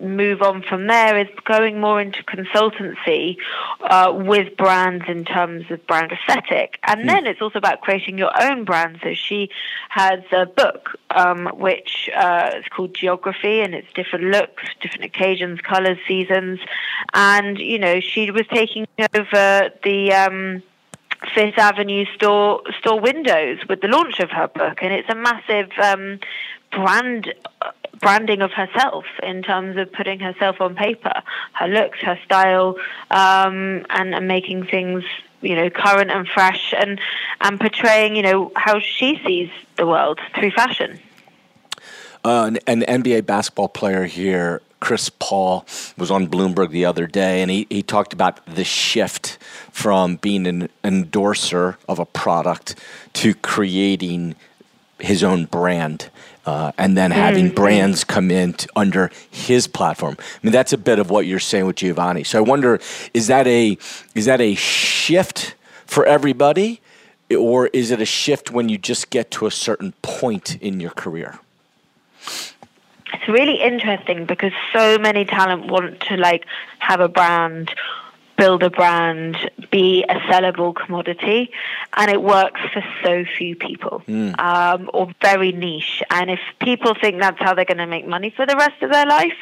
move 0.00 0.42
on 0.42 0.62
from 0.62 0.86
there 0.86 1.18
is 1.18 1.28
going 1.44 1.80
more 1.80 2.00
into 2.00 2.22
consultancy 2.24 3.36
uh, 3.82 4.12
with 4.14 4.56
brands 4.56 5.04
in 5.06 5.24
terms 5.24 5.70
of 5.70 5.86
brand 5.86 6.12
aesthetic. 6.12 6.78
And 6.84 7.02
mm. 7.02 7.06
then 7.06 7.26
it's 7.26 7.40
also 7.40 7.58
about 7.58 7.80
creating 7.80 8.18
your 8.18 8.32
own 8.42 8.64
brand. 8.64 9.00
So 9.02 9.14
she 9.14 9.50
has 9.90 10.20
a 10.32 10.46
book 10.46 10.98
um, 11.10 11.46
which 11.54 12.10
uh, 12.16 12.52
is 12.56 12.64
called 12.68 12.94
Geography 12.94 13.60
and 13.60 13.74
it's 13.74 13.92
different 13.92 14.26
looks, 14.26 14.64
different 14.80 15.04
occasions, 15.04 15.60
colors, 15.60 15.98
seasons. 16.08 16.58
And, 17.14 17.58
you 17.58 17.78
know, 17.78 18.00
she 18.00 18.30
was 18.30 18.46
taking 18.48 18.86
over 19.14 19.70
the. 19.84 20.12
Um, 20.12 20.62
Fifth 21.34 21.58
Avenue 21.58 22.04
store 22.14 22.62
store 22.78 23.00
windows 23.00 23.58
with 23.68 23.80
the 23.80 23.88
launch 23.88 24.20
of 24.20 24.30
her 24.30 24.48
book, 24.48 24.82
and 24.82 24.92
it's 24.92 25.08
a 25.08 25.14
massive 25.14 25.70
um, 25.82 26.20
brand 26.70 27.32
branding 28.00 28.42
of 28.42 28.50
herself 28.52 29.04
in 29.22 29.42
terms 29.42 29.76
of 29.76 29.92
putting 29.92 30.18
herself 30.18 30.60
on 30.60 30.74
paper, 30.74 31.22
her 31.52 31.68
looks, 31.68 32.00
her 32.00 32.18
style, 32.24 32.76
um, 33.10 33.86
and, 33.90 34.14
and 34.14 34.26
making 34.26 34.64
things 34.66 35.04
you 35.40 35.54
know 35.54 35.70
current 35.70 36.10
and 36.10 36.28
fresh, 36.28 36.74
and 36.76 37.00
and 37.40 37.60
portraying 37.60 38.16
you 38.16 38.22
know 38.22 38.52
how 38.56 38.80
she 38.80 39.20
sees 39.24 39.50
the 39.76 39.86
world 39.86 40.20
through 40.34 40.50
fashion. 40.50 40.98
Uh, 42.24 42.50
an, 42.66 42.82
an 42.82 43.02
NBA 43.02 43.26
basketball 43.26 43.68
player 43.68 44.04
here 44.04 44.60
Chris 44.82 45.10
Paul 45.10 45.64
was 45.96 46.10
on 46.10 46.26
Bloomberg 46.26 46.70
the 46.70 46.84
other 46.84 47.06
day, 47.06 47.40
and 47.40 47.52
he, 47.52 47.68
he 47.70 47.84
talked 47.84 48.12
about 48.12 48.44
the 48.46 48.64
shift 48.64 49.38
from 49.70 50.16
being 50.16 50.44
an 50.44 50.68
endorser 50.82 51.78
of 51.88 52.00
a 52.00 52.04
product 52.04 52.74
to 53.12 53.32
creating 53.32 54.34
his 54.98 55.22
own 55.22 55.44
brand. 55.44 56.10
Uh, 56.44 56.72
and 56.76 56.96
then 56.96 57.12
having 57.12 57.46
mm-hmm. 57.46 57.54
brands 57.54 58.02
come 58.02 58.32
in 58.32 58.54
t- 58.54 58.66
under 58.74 59.12
his 59.30 59.68
platform. 59.68 60.16
I 60.18 60.24
mean, 60.42 60.52
that's 60.52 60.72
a 60.72 60.78
bit 60.78 60.98
of 60.98 61.10
what 61.10 61.26
you're 61.26 61.38
saying 61.38 61.66
with 61.66 61.76
Giovanni. 61.76 62.24
So 62.24 62.38
I 62.38 62.40
wonder, 62.40 62.80
is 63.14 63.28
that 63.28 63.46
a 63.46 63.78
is 64.16 64.24
that 64.24 64.40
a 64.40 64.56
shift 64.56 65.54
for 65.86 66.04
everybody, 66.04 66.80
or 67.30 67.68
is 67.68 67.92
it 67.92 68.00
a 68.00 68.04
shift 68.04 68.50
when 68.50 68.68
you 68.68 68.78
just 68.78 69.10
get 69.10 69.30
to 69.30 69.46
a 69.46 69.52
certain 69.52 69.92
point 70.02 70.56
in 70.60 70.80
your 70.80 70.90
career? 70.90 71.38
It's 73.14 73.28
really 73.28 73.60
interesting 73.60 74.26
because 74.26 74.52
so 74.72 74.98
many 74.98 75.24
talent 75.24 75.70
want 75.70 76.00
to 76.00 76.16
like 76.16 76.46
have 76.78 77.00
a 77.00 77.08
brand 77.08 77.70
build 78.36 78.62
a 78.62 78.70
brand, 78.70 79.36
be 79.70 80.04
a 80.08 80.14
sellable 80.20 80.74
commodity, 80.74 81.50
and 81.96 82.10
it 82.10 82.22
works 82.22 82.60
for 82.72 82.82
so 83.04 83.24
few 83.24 83.54
people, 83.54 84.02
mm. 84.08 84.36
um, 84.40 84.90
or 84.92 85.08
very 85.20 85.52
niche. 85.52 86.02
And 86.10 86.30
if 86.30 86.40
people 86.58 86.94
think 87.00 87.20
that's 87.20 87.38
how 87.38 87.54
they're 87.54 87.64
going 87.64 87.78
to 87.78 87.86
make 87.86 88.06
money 88.06 88.30
for 88.30 88.44
the 88.46 88.56
rest 88.56 88.82
of 88.82 88.90
their 88.90 89.06
life, 89.06 89.36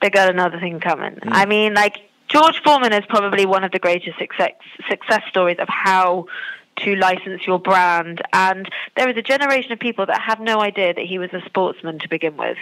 they 0.00 0.08
got 0.08 0.30
another 0.30 0.58
thing 0.58 0.80
coming. 0.80 1.16
Mm. 1.16 1.28
I 1.32 1.44
mean, 1.44 1.74
like 1.74 1.98
George 2.28 2.62
Foreman 2.62 2.92
is 2.92 3.04
probably 3.08 3.44
one 3.44 3.64
of 3.64 3.72
the 3.72 3.78
greatest 3.78 4.16
success 4.18 4.52
success 4.88 5.22
stories 5.28 5.58
of 5.58 5.68
how 5.68 6.26
to 6.84 6.96
license 6.96 7.46
your 7.46 7.58
brand. 7.58 8.22
And 8.32 8.68
there 8.96 9.08
is 9.08 9.16
a 9.16 9.22
generation 9.22 9.72
of 9.72 9.78
people 9.78 10.06
that 10.06 10.20
have 10.20 10.40
no 10.40 10.60
idea 10.60 10.94
that 10.94 11.04
he 11.04 11.18
was 11.18 11.32
a 11.32 11.40
sportsman 11.46 11.98
to 12.00 12.08
begin 12.08 12.36
with 12.36 12.58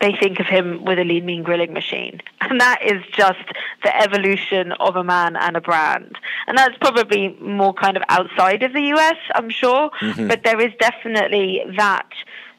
they 0.00 0.12
think 0.12 0.38
of 0.38 0.46
him 0.46 0.84
with 0.84 0.98
a 0.98 1.04
lean 1.04 1.24
mean 1.24 1.42
grilling 1.42 1.72
machine. 1.72 2.20
And 2.40 2.60
that 2.60 2.82
is 2.84 3.02
just 3.10 3.46
the 3.82 3.96
evolution 3.96 4.72
of 4.72 4.96
a 4.96 5.02
man 5.02 5.34
and 5.34 5.56
a 5.56 5.62
brand. 5.62 6.14
And 6.46 6.58
that's 6.58 6.76
probably 6.76 7.34
more 7.40 7.72
kind 7.72 7.96
of 7.96 8.02
outside 8.10 8.62
of 8.62 8.74
the 8.74 8.82
US, 8.94 9.16
I'm 9.34 9.48
sure. 9.48 9.90
Mm-hmm. 10.02 10.28
But 10.28 10.44
there 10.44 10.60
is 10.60 10.72
definitely 10.78 11.62
that 11.78 12.08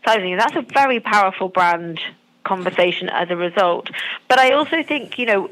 sizing. 0.03 0.37
That's 0.37 0.55
a 0.55 0.63
very 0.63 0.99
powerful 0.99 1.49
brand 1.49 1.99
conversation 2.43 3.09
as 3.09 3.29
a 3.29 3.35
result. 3.35 3.91
But 4.27 4.39
I 4.39 4.51
also 4.53 4.81
think, 4.81 5.19
you 5.19 5.27
know, 5.27 5.49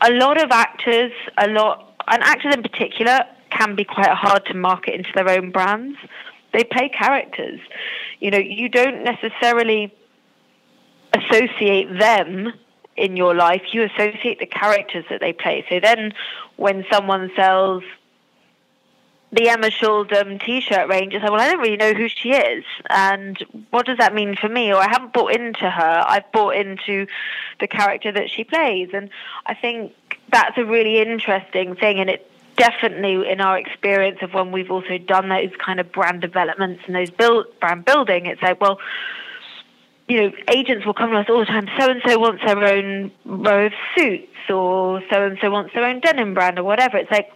a 0.00 0.10
lot 0.12 0.42
of 0.42 0.50
actors, 0.50 1.12
a 1.36 1.48
lot, 1.48 1.94
and 2.08 2.22
actors 2.22 2.54
in 2.54 2.62
particular, 2.62 3.26
can 3.56 3.74
be 3.74 3.84
quite 3.84 4.10
hard 4.10 4.44
to 4.46 4.54
market 4.54 4.94
into 4.94 5.10
their 5.14 5.28
own 5.28 5.50
brands. 5.50 5.98
They 6.52 6.64
play 6.64 6.88
characters. 6.88 7.60
You 8.20 8.30
know, 8.30 8.38
you 8.38 8.68
don't 8.68 9.04
necessarily 9.04 9.92
associate 11.12 11.98
them 11.98 12.52
in 12.96 13.16
your 13.16 13.34
life, 13.34 13.62
you 13.72 13.82
associate 13.82 14.38
the 14.38 14.46
characters 14.46 15.04
that 15.10 15.20
they 15.20 15.32
play. 15.32 15.64
So 15.68 15.80
then 15.80 16.12
when 16.56 16.84
someone 16.90 17.30
sells 17.34 17.82
the 19.32 19.48
Emma 19.48 19.68
Shuldham 19.68 20.38
t-shirt 20.38 20.88
range, 20.88 21.12
I 21.14 21.18
say, 21.18 21.24
well, 21.24 21.40
I 21.40 21.48
don't 21.50 21.60
really 21.60 21.76
know 21.76 21.92
who 21.92 22.08
she 22.08 22.30
is. 22.30 22.64
And 22.88 23.36
what 23.70 23.86
does 23.86 23.98
that 23.98 24.14
mean 24.14 24.36
for 24.36 24.48
me? 24.48 24.72
Or 24.72 24.76
I 24.76 24.88
haven't 24.88 25.12
bought 25.12 25.34
into 25.34 25.68
her. 25.68 26.04
I've 26.06 26.30
bought 26.30 26.54
into 26.54 27.08
the 27.58 27.66
character 27.66 28.12
that 28.12 28.30
she 28.30 28.44
plays. 28.44 28.90
And 28.94 29.10
I 29.44 29.54
think 29.54 29.92
that's 30.30 30.56
a 30.56 30.64
really 30.64 30.98
interesting 31.00 31.74
thing. 31.74 31.98
And 31.98 32.10
it 32.10 32.30
definitely 32.56 33.30
in 33.30 33.40
our 33.40 33.58
experience 33.58 34.18
of 34.22 34.34
when 34.34 34.52
we've 34.52 34.70
also 34.70 34.98
done 34.98 35.28
those 35.28 35.50
kind 35.58 35.80
of 35.80 35.92
brand 35.92 36.20
developments 36.20 36.82
and 36.86 36.94
those 36.94 37.10
build 37.10 37.46
brand 37.60 37.84
building, 37.84 38.26
it's 38.26 38.42
like, 38.42 38.60
well, 38.60 38.78
you 40.08 40.22
know, 40.22 40.32
agents 40.48 40.84
will 40.84 40.94
come 40.94 41.10
to 41.10 41.18
us 41.18 41.26
all 41.28 41.40
the 41.40 41.46
time. 41.46 41.68
So 41.78 41.90
and 41.90 42.02
so 42.06 42.18
wants 42.18 42.44
their 42.44 42.62
own 42.62 43.10
row 43.24 43.66
of 43.66 43.72
suits, 43.96 44.28
or 44.50 45.02
so 45.10 45.26
and 45.26 45.38
so 45.40 45.50
wants 45.50 45.74
their 45.74 45.84
own 45.84 46.00
denim 46.00 46.34
brand, 46.34 46.58
or 46.58 46.64
whatever. 46.64 46.98
It's 46.98 47.10
like, 47.10 47.32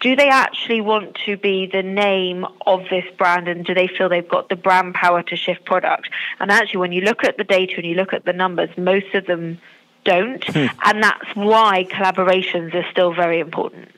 do 0.00 0.14
they 0.16 0.28
actually 0.28 0.80
want 0.80 1.16
to 1.26 1.36
be 1.36 1.66
the 1.66 1.82
name 1.82 2.44
of 2.66 2.82
this 2.90 3.04
brand, 3.16 3.48
and 3.48 3.64
do 3.64 3.72
they 3.72 3.86
feel 3.86 4.08
they've 4.08 4.28
got 4.28 4.48
the 4.48 4.56
brand 4.56 4.94
power 4.94 5.22
to 5.22 5.36
shift 5.36 5.64
product? 5.64 6.10
And 6.38 6.50
actually, 6.50 6.80
when 6.80 6.92
you 6.92 7.00
look 7.02 7.24
at 7.24 7.38
the 7.38 7.44
data 7.44 7.76
and 7.76 7.86
you 7.86 7.94
look 7.94 8.12
at 8.12 8.24
the 8.24 8.32
numbers, 8.32 8.70
most 8.76 9.14
of 9.14 9.26
them 9.26 9.58
don't, 10.04 10.44
hmm. 10.44 10.66
and 10.84 11.02
that's 11.02 11.34
why 11.34 11.86
collaborations 11.90 12.74
are 12.74 12.84
still 12.90 13.14
very 13.14 13.40
important. 13.40 13.88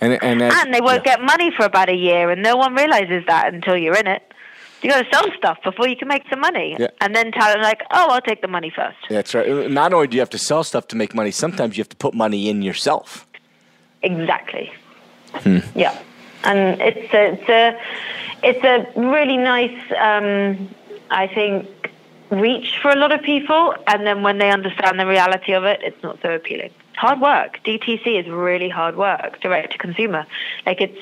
And, 0.00 0.12
and, 0.22 0.42
and, 0.42 0.74
they 0.74 0.80
won't 0.80 1.06
yeah. 1.06 1.16
get 1.16 1.22
money 1.22 1.50
for 1.50 1.64
about 1.64 1.88
a 1.88 1.94
year, 1.94 2.30
and 2.30 2.42
no 2.42 2.56
one 2.56 2.74
realizes 2.74 3.24
that 3.26 3.54
until 3.54 3.76
you're 3.76 3.96
in 3.96 4.06
it 4.06 4.22
you 4.82 4.90
got 4.90 5.04
to 5.04 5.10
sell 5.10 5.26
stuff 5.36 5.58
before 5.64 5.88
you 5.88 5.96
can 5.96 6.08
make 6.08 6.22
some 6.28 6.40
money. 6.40 6.76
Yeah. 6.78 6.88
And 7.00 7.14
then 7.14 7.32
tell 7.32 7.52
them, 7.52 7.62
like, 7.62 7.82
oh, 7.90 8.10
I'll 8.10 8.20
take 8.20 8.42
the 8.42 8.48
money 8.48 8.70
first. 8.70 8.96
That's 9.08 9.34
right. 9.34 9.70
Not 9.70 9.92
only 9.92 10.06
do 10.06 10.14
you 10.16 10.20
have 10.20 10.30
to 10.30 10.38
sell 10.38 10.64
stuff 10.64 10.88
to 10.88 10.96
make 10.96 11.14
money, 11.14 11.30
sometimes 11.30 11.76
you 11.76 11.80
have 11.80 11.88
to 11.88 11.96
put 11.96 12.14
money 12.14 12.48
in 12.48 12.62
yourself. 12.62 13.26
Exactly. 14.02 14.72
Hmm. 15.32 15.58
Yeah. 15.74 15.98
And 16.44 16.80
it's 16.80 17.12
a, 17.12 17.32
it's 17.32 17.48
a, 17.48 17.80
it's 18.44 18.64
a 18.64 19.00
really 19.00 19.36
nice, 19.36 19.80
um, 19.98 20.68
I 21.10 21.26
think, 21.26 21.90
reach 22.30 22.78
for 22.80 22.90
a 22.90 22.96
lot 22.96 23.12
of 23.12 23.22
people. 23.22 23.74
And 23.86 24.06
then 24.06 24.22
when 24.22 24.38
they 24.38 24.50
understand 24.50 25.00
the 25.00 25.06
reality 25.06 25.52
of 25.52 25.64
it, 25.64 25.80
it's 25.82 26.00
not 26.02 26.18
so 26.22 26.34
appealing. 26.34 26.70
It's 26.96 27.02
hard 27.02 27.20
work. 27.20 27.60
DTC 27.62 28.18
is 28.18 28.26
really 28.26 28.70
hard 28.70 28.96
work, 28.96 29.38
direct 29.42 29.72
to 29.72 29.78
consumer. 29.78 30.26
Like 30.64 30.80
it's, 30.80 30.98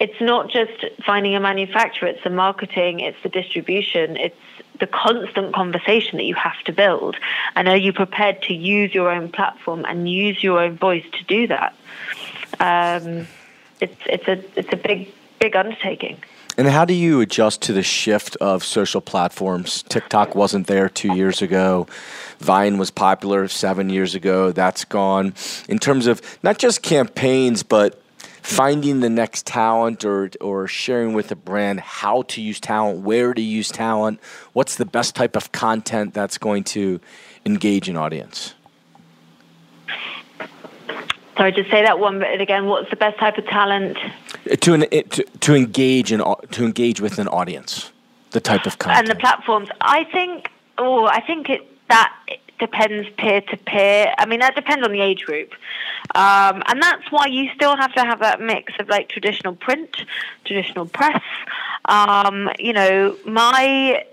it's 0.00 0.20
not 0.20 0.50
just 0.50 0.84
finding 1.06 1.36
a 1.36 1.40
manufacturer, 1.40 2.08
it's 2.08 2.24
the 2.24 2.30
marketing, 2.30 2.98
it's 2.98 3.22
the 3.22 3.28
distribution, 3.28 4.16
it's 4.16 4.34
the 4.80 4.88
constant 4.88 5.54
conversation 5.54 6.16
that 6.18 6.24
you 6.24 6.34
have 6.34 6.60
to 6.64 6.72
build. 6.72 7.14
And 7.54 7.68
are 7.68 7.76
you 7.76 7.92
prepared 7.92 8.42
to 8.42 8.54
use 8.54 8.92
your 8.92 9.08
own 9.08 9.30
platform 9.30 9.84
and 9.88 10.10
use 10.10 10.42
your 10.42 10.58
own 10.58 10.76
voice 10.78 11.04
to 11.12 11.24
do 11.26 11.46
that? 11.46 11.76
Um, 12.58 13.28
it's 13.80 14.00
it's 14.06 14.26
a 14.26 14.42
it's 14.58 14.72
a 14.72 14.76
big 14.76 15.12
big 15.38 15.54
undertaking. 15.54 16.24
And 16.56 16.68
how 16.68 16.84
do 16.84 16.94
you 16.94 17.20
adjust 17.20 17.62
to 17.62 17.72
the 17.72 17.82
shift 17.82 18.36
of 18.36 18.62
social 18.62 19.00
platforms? 19.00 19.82
TikTok 19.88 20.36
wasn't 20.36 20.68
there 20.68 20.88
two 20.88 21.14
years 21.16 21.42
ago. 21.42 21.88
Vine 22.38 22.78
was 22.78 22.92
popular 22.92 23.48
seven 23.48 23.90
years 23.90 24.14
ago. 24.14 24.52
That's 24.52 24.84
gone. 24.84 25.34
In 25.68 25.80
terms 25.80 26.06
of 26.06 26.22
not 26.44 26.58
just 26.58 26.80
campaigns, 26.80 27.64
but 27.64 28.00
finding 28.42 29.00
the 29.00 29.10
next 29.10 29.46
talent 29.46 30.04
or, 30.04 30.30
or 30.40 30.68
sharing 30.68 31.12
with 31.12 31.32
a 31.32 31.36
brand 31.36 31.80
how 31.80 32.22
to 32.22 32.40
use 32.40 32.60
talent, 32.60 33.00
where 33.00 33.34
to 33.34 33.42
use 33.42 33.70
talent, 33.70 34.20
what's 34.52 34.76
the 34.76 34.86
best 34.86 35.16
type 35.16 35.34
of 35.34 35.50
content 35.50 36.14
that's 36.14 36.38
going 36.38 36.62
to 36.62 37.00
engage 37.44 37.88
an 37.88 37.96
audience? 37.96 38.54
Sorry, 41.36 41.52
just 41.52 41.70
say 41.70 41.82
that 41.82 41.98
one 41.98 42.20
bit 42.20 42.40
again. 42.40 42.66
What's 42.66 42.90
the 42.90 42.96
best 42.96 43.18
type 43.18 43.38
of 43.38 43.46
talent? 43.46 43.98
To, 44.60 44.74
an, 44.74 44.80
to, 44.90 45.24
to 45.40 45.54
engage 45.54 46.12
in, 46.12 46.20
to 46.20 46.64
engage 46.64 47.00
with 47.00 47.18
an 47.18 47.28
audience, 47.28 47.92
the 48.30 48.40
type 48.40 48.66
of 48.66 48.78
content 48.78 49.08
and 49.08 49.16
the 49.16 49.20
platforms. 49.20 49.68
I 49.80 50.04
think. 50.04 50.50
Oh, 50.76 51.06
I 51.06 51.20
think 51.20 51.50
it 51.50 51.62
that 51.88 52.12
depends 52.58 53.08
peer 53.16 53.40
to 53.40 53.56
peer. 53.56 54.14
I 54.18 54.26
mean, 54.26 54.40
that 54.40 54.54
depends 54.54 54.84
on 54.84 54.92
the 54.92 55.00
age 55.00 55.24
group, 55.24 55.52
um, 56.14 56.62
and 56.66 56.80
that's 56.80 57.10
why 57.10 57.26
you 57.26 57.50
still 57.54 57.76
have 57.76 57.92
to 57.94 58.04
have 58.04 58.20
that 58.20 58.40
mix 58.40 58.72
of 58.78 58.88
like 58.88 59.08
traditional 59.08 59.54
print, 59.54 60.04
traditional 60.44 60.86
press. 60.86 61.22
Um, 61.86 62.50
you 62.58 62.72
know, 62.72 63.16
my 63.26 64.04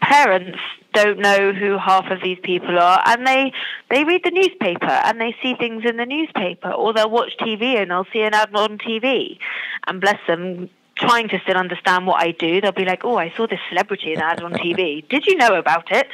parents 0.00 0.58
don't 0.92 1.18
know 1.18 1.52
who 1.52 1.78
half 1.78 2.10
of 2.10 2.20
these 2.22 2.38
people 2.42 2.78
are 2.78 3.02
and 3.06 3.26
they 3.26 3.52
they 3.90 4.04
read 4.04 4.22
the 4.24 4.30
newspaper 4.30 4.86
and 4.86 5.20
they 5.20 5.34
see 5.42 5.54
things 5.54 5.84
in 5.84 5.96
the 5.96 6.06
newspaper 6.06 6.70
or 6.70 6.92
they'll 6.92 7.10
watch 7.10 7.36
TV 7.40 7.80
and 7.80 7.90
they'll 7.90 8.06
see 8.12 8.22
an 8.22 8.34
ad 8.34 8.50
on 8.54 8.78
TV 8.78 9.38
and 9.86 10.00
bless 10.00 10.18
them 10.26 10.68
trying 10.96 11.28
to 11.28 11.38
still 11.40 11.56
understand 11.56 12.06
what 12.06 12.20
I 12.20 12.32
do 12.32 12.60
they'll 12.60 12.72
be 12.72 12.84
like 12.84 13.04
oh 13.04 13.16
I 13.16 13.32
saw 13.36 13.46
this 13.46 13.60
celebrity 13.68 14.12
in 14.14 14.20
ad 14.20 14.42
on 14.42 14.52
TV 14.52 15.08
did 15.08 15.26
you 15.26 15.36
know 15.36 15.54
about 15.54 15.92
it? 15.92 16.08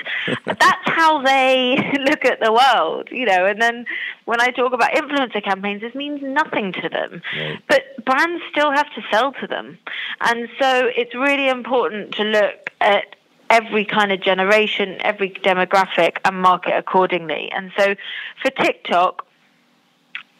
But 0.44 0.60
that's 0.60 0.90
how 0.90 1.22
they 1.22 1.76
look 2.04 2.24
at 2.24 2.40
the 2.40 2.52
world 2.52 3.08
you 3.10 3.24
know 3.24 3.46
and 3.46 3.60
then 3.60 3.86
when 4.26 4.40
I 4.40 4.50
talk 4.50 4.72
about 4.72 4.92
influencer 4.92 5.42
campaigns 5.42 5.80
this 5.80 5.94
means 5.94 6.20
nothing 6.22 6.72
to 6.72 6.88
them. 6.88 7.22
Right. 7.36 7.62
but 7.66 8.04
brands 8.04 8.42
still 8.50 8.72
have 8.72 8.92
to 8.94 9.02
sell 9.10 9.32
to 9.32 9.46
them. 9.46 9.78
And 10.20 10.48
so 10.60 10.90
it's 10.96 11.14
really 11.14 11.48
important 11.48 12.12
to 12.14 12.24
look 12.24 12.70
at 12.80 13.16
every 13.50 13.84
kind 13.84 14.12
of 14.12 14.20
generation, 14.20 14.96
every 15.00 15.30
demographic, 15.30 16.18
and 16.24 16.40
market 16.40 16.74
accordingly. 16.76 17.50
And 17.52 17.72
so 17.76 17.94
for 18.42 18.50
TikTok, 18.50 19.26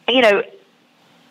you 0.07 0.21
know, 0.21 0.43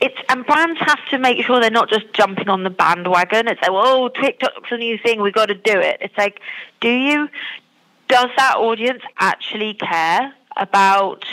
it's 0.00 0.16
and 0.28 0.44
brands 0.44 0.78
have 0.80 1.04
to 1.10 1.18
make 1.18 1.44
sure 1.44 1.60
they're 1.60 1.70
not 1.70 1.88
just 1.88 2.12
jumping 2.12 2.48
on 2.48 2.64
the 2.64 2.70
bandwagon. 2.70 3.48
It's 3.48 3.60
like, 3.62 3.70
oh, 3.72 4.08
TikTok's 4.08 4.70
a 4.70 4.76
new 4.76 4.98
thing, 4.98 5.22
we've 5.22 5.32
got 5.32 5.46
to 5.46 5.54
do 5.54 5.78
it. 5.78 5.98
It's 6.00 6.16
like, 6.18 6.40
do 6.80 6.90
you? 6.90 7.28
Does 8.08 8.28
that 8.36 8.56
audience 8.56 9.02
actually 9.18 9.74
care 9.74 10.34
about? 10.56 11.24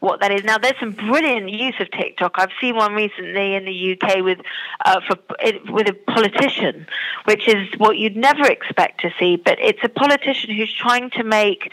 What 0.00 0.20
that 0.20 0.32
is. 0.32 0.44
Now, 0.44 0.58
there's 0.58 0.78
some 0.80 0.92
brilliant 0.92 1.50
use 1.50 1.74
of 1.78 1.90
TikTok. 1.90 2.32
I've 2.36 2.50
seen 2.60 2.74
one 2.74 2.94
recently 2.94 3.54
in 3.54 3.64
the 3.64 3.92
UK 3.92 4.24
with 4.24 4.38
uh, 4.84 5.00
for 5.06 5.16
it, 5.40 5.70
with 5.70 5.88
a 5.88 5.92
politician, 5.92 6.86
which 7.24 7.46
is 7.46 7.68
what 7.76 7.96
you'd 7.98 8.16
never 8.16 8.44
expect 8.50 9.02
to 9.02 9.10
see. 9.18 9.36
But 9.36 9.58
it's 9.60 9.80
a 9.84 9.88
politician 9.88 10.54
who's 10.54 10.72
trying 10.72 11.10
to 11.10 11.24
make 11.24 11.70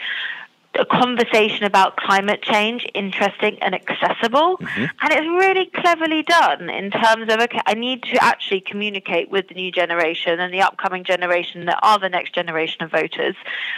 a 0.78 0.84
conversation 0.84 1.64
about 1.64 1.96
climate 1.96 2.42
change 2.42 2.86
interesting 2.94 3.58
and 3.60 3.74
accessible. 3.74 4.58
Mm-hmm. 4.58 4.84
And 5.00 5.12
it's 5.12 5.26
really 5.26 5.66
cleverly 5.66 6.22
done 6.22 6.70
in 6.70 6.90
terms 6.90 7.32
of, 7.32 7.40
okay, 7.40 7.60
I 7.66 7.74
need 7.74 8.02
to 8.04 8.22
actually 8.22 8.60
communicate 8.60 9.30
with 9.30 9.48
the 9.48 9.54
new 9.54 9.70
generation 9.72 10.40
and 10.40 10.52
the 10.52 10.62
upcoming 10.62 11.04
generation 11.04 11.66
that 11.66 11.78
are 11.82 11.98
the 11.98 12.08
next 12.08 12.34
generation 12.34 12.82
of 12.82 12.90
voters. 12.90 13.36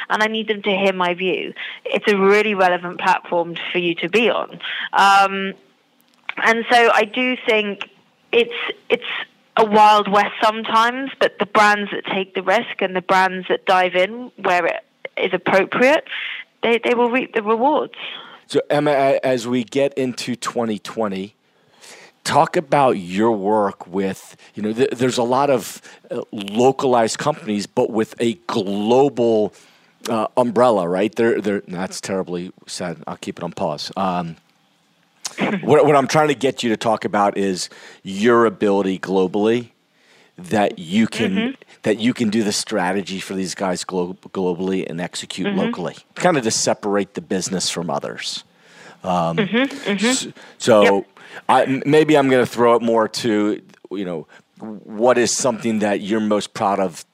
And 0.08 0.22
I 0.22 0.26
need 0.26 0.48
them 0.48 0.62
to 0.62 0.70
hear 0.70 0.92
my 0.92 1.14
view. 1.14 1.54
It's 1.84 2.10
a 2.10 2.16
really 2.16 2.54
relevant 2.54 3.00
platform 3.00 3.56
for 3.72 3.78
you 3.78 3.94
to 3.96 4.08
be 4.08 4.30
on. 4.30 4.60
Um, 4.92 5.54
and 6.36 6.64
so 6.70 6.90
I 6.94 7.04
do 7.04 7.36
think 7.46 7.90
it's, 8.32 8.54
it's, 8.88 9.04
a 9.56 9.64
wild 9.64 10.10
west 10.10 10.32
sometimes, 10.42 11.10
but 11.18 11.38
the 11.38 11.44
brands 11.44 11.90
that 11.90 12.06
take 12.06 12.34
the 12.34 12.42
risk 12.42 12.80
and 12.80 12.96
the 12.96 13.02
brands 13.02 13.46
that 13.48 13.66
dive 13.66 13.94
in 13.94 14.30
where 14.36 14.64
it 14.64 14.84
is 15.16 15.34
appropriate 15.34 16.04
they, 16.62 16.80
they 16.82 16.94
will 16.94 17.10
reap 17.10 17.34
the 17.34 17.42
rewards. 17.42 17.94
So, 18.46 18.60
Emma, 18.68 18.90
as 19.22 19.46
we 19.46 19.64
get 19.64 19.94
into 19.94 20.34
2020, 20.34 21.34
talk 22.24 22.56
about 22.56 22.92
your 22.92 23.32
work 23.32 23.86
with, 23.86 24.36
you 24.54 24.62
know, 24.62 24.72
th- 24.72 24.90
there's 24.90 25.18
a 25.18 25.22
lot 25.22 25.50
of 25.50 25.80
uh, 26.10 26.22
localized 26.32 27.18
companies, 27.18 27.66
but 27.66 27.90
with 27.90 28.14
a 28.20 28.34
global 28.46 29.54
uh, 30.08 30.26
umbrella, 30.36 30.88
right? 30.88 31.14
They're, 31.14 31.40
they're, 31.40 31.62
that's 31.68 32.00
terribly 32.00 32.52
sad. 32.66 33.02
I'll 33.06 33.16
keep 33.16 33.38
it 33.38 33.44
on 33.44 33.52
pause. 33.52 33.92
Um, 33.96 34.36
what, 35.62 35.86
what 35.86 35.96
I'm 35.96 36.08
trying 36.08 36.28
to 36.28 36.34
get 36.34 36.62
you 36.62 36.70
to 36.70 36.76
talk 36.76 37.04
about 37.04 37.36
is 37.38 37.70
your 38.02 38.46
ability 38.46 38.98
globally 38.98 39.70
that 40.36 40.78
you 40.78 41.06
can 41.06 41.30
mm-hmm. 41.34 41.62
That 41.82 41.98
you 41.98 42.12
can 42.12 42.28
do 42.28 42.42
the 42.42 42.52
strategy 42.52 43.20
for 43.20 43.34
these 43.34 43.54
guys 43.54 43.84
glo- 43.84 44.14
globally 44.28 44.88
and 44.88 45.00
execute 45.00 45.48
mm-hmm. 45.48 45.58
locally, 45.58 45.96
kind 46.14 46.36
of 46.36 46.44
to 46.44 46.50
separate 46.50 47.14
the 47.14 47.20
business 47.20 47.70
from 47.70 47.90
others. 47.90 48.44
Um, 49.02 49.36
mm-hmm. 49.38 49.90
mm-hmm. 49.90 50.30
So, 50.58 50.82
yep. 50.82 51.06
I, 51.48 51.82
maybe 51.86 52.16
I'm 52.18 52.28
going 52.28 52.44
to 52.44 52.50
throw 52.50 52.74
it 52.74 52.82
more 52.82 53.08
to 53.08 53.62
you 53.90 54.04
know 54.04 54.26
what 54.58 55.16
is 55.18 55.36
something 55.36 55.78
that 55.78 56.00
you're 56.00 56.20
most 56.20 56.52
proud 56.52 56.80
of 56.80 57.04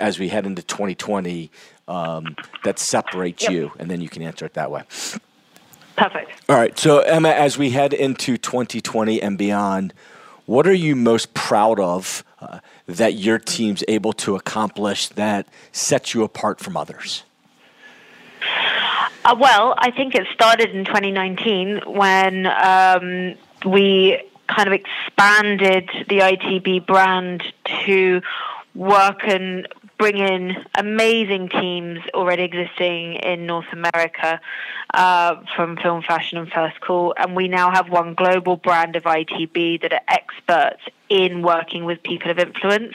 as 0.00 0.18
we 0.18 0.28
head 0.28 0.46
into 0.46 0.62
2020 0.62 1.50
um, 1.88 2.36
that 2.64 2.78
separates 2.78 3.42
yep. 3.42 3.52
you, 3.52 3.72
and 3.78 3.90
then 3.90 4.00
you 4.00 4.08
can 4.08 4.22
answer 4.22 4.46
it 4.46 4.54
that 4.54 4.70
way. 4.70 4.82
Perfect. 5.96 6.30
All 6.48 6.56
right. 6.56 6.76
So, 6.78 7.00
Emma, 7.00 7.28
as 7.28 7.56
we 7.58 7.70
head 7.70 7.92
into 7.92 8.36
2020 8.36 9.22
and 9.22 9.38
beyond, 9.38 9.94
what 10.46 10.66
are 10.66 10.74
you 10.74 10.96
most 10.96 11.34
proud 11.34 11.78
of 11.78 12.24
uh, 12.48 12.60
that 12.86 13.14
your 13.14 13.38
team's 13.38 13.82
able 13.88 14.12
to 14.12 14.36
accomplish 14.36 15.08
that 15.10 15.46
sets 15.72 16.14
you 16.14 16.22
apart 16.22 16.60
from 16.60 16.76
others? 16.76 17.24
Uh, 19.24 19.34
well, 19.38 19.74
I 19.78 19.90
think 19.90 20.14
it 20.14 20.26
started 20.34 20.70
in 20.70 20.84
2019 20.84 21.80
when 21.86 22.46
um, 22.46 23.34
we 23.64 24.22
kind 24.48 24.68
of 24.68 24.74
expanded 24.74 25.88
the 26.08 26.18
ITB 26.18 26.86
brand 26.86 27.42
to 27.86 28.20
work 28.74 29.20
and 29.24 29.66
bring 29.98 30.18
in 30.18 30.56
amazing 30.76 31.48
teams 31.48 32.00
already 32.14 32.42
existing 32.42 33.14
in 33.14 33.46
North 33.46 33.72
America 33.72 34.40
uh, 34.92 35.36
from 35.54 35.76
Film 35.76 36.02
Fashion 36.02 36.38
and 36.38 36.50
First 36.50 36.80
Call. 36.80 37.14
And 37.16 37.36
we 37.36 37.48
now 37.48 37.70
have 37.70 37.88
one 37.88 38.14
global 38.14 38.56
brand 38.56 38.96
of 38.96 39.04
ITB 39.04 39.82
that 39.82 39.92
are 39.92 40.00
experts 40.08 40.82
in 41.08 41.42
working 41.42 41.84
with 41.84 42.02
people 42.02 42.30
of 42.30 42.38
influence. 42.38 42.94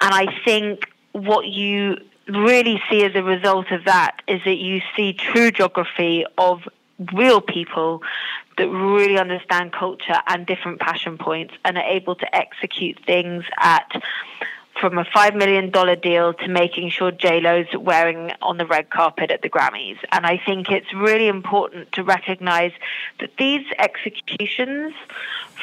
And 0.00 0.14
I 0.14 0.26
think 0.44 0.90
what 1.12 1.46
you 1.46 1.98
really 2.28 2.80
see 2.90 3.04
as 3.04 3.14
a 3.14 3.22
result 3.22 3.70
of 3.70 3.84
that 3.84 4.22
is 4.26 4.40
that 4.44 4.56
you 4.56 4.80
see 4.96 5.12
true 5.12 5.50
geography 5.50 6.24
of 6.38 6.68
real 7.12 7.40
people 7.40 8.02
that 8.58 8.68
really 8.68 9.18
understand 9.18 9.72
culture 9.72 10.20
and 10.26 10.46
different 10.46 10.78
passion 10.78 11.18
points 11.18 11.54
and 11.64 11.76
are 11.76 11.84
able 11.84 12.14
to 12.14 12.34
execute 12.34 12.98
things 13.04 13.44
at 13.58 13.90
from 14.82 14.98
a 14.98 15.04
$5 15.04 15.36
million 15.36 15.70
deal 16.00 16.34
to 16.34 16.48
making 16.48 16.90
sure 16.90 17.12
JLo's 17.12 17.72
wearing 17.78 18.32
on 18.42 18.58
the 18.58 18.66
red 18.66 18.90
carpet 18.90 19.30
at 19.30 19.40
the 19.40 19.48
Grammys. 19.48 19.96
And 20.10 20.26
I 20.26 20.42
think 20.44 20.72
it's 20.72 20.92
really 20.92 21.28
important 21.28 21.92
to 21.92 22.02
recognize 22.02 22.72
that 23.20 23.30
these 23.38 23.64
executions 23.78 24.92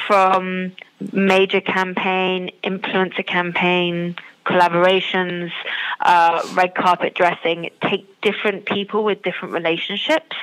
from 0.06 0.72
major 1.12 1.60
campaign, 1.60 2.50
influencer 2.64 3.26
campaign, 3.26 4.16
collaborations, 4.46 5.52
uh, 6.00 6.42
red 6.54 6.74
carpet 6.74 7.14
dressing 7.14 7.68
take 7.82 8.22
different 8.22 8.64
people 8.64 9.04
with 9.04 9.22
different 9.22 9.52
relationships. 9.52 10.34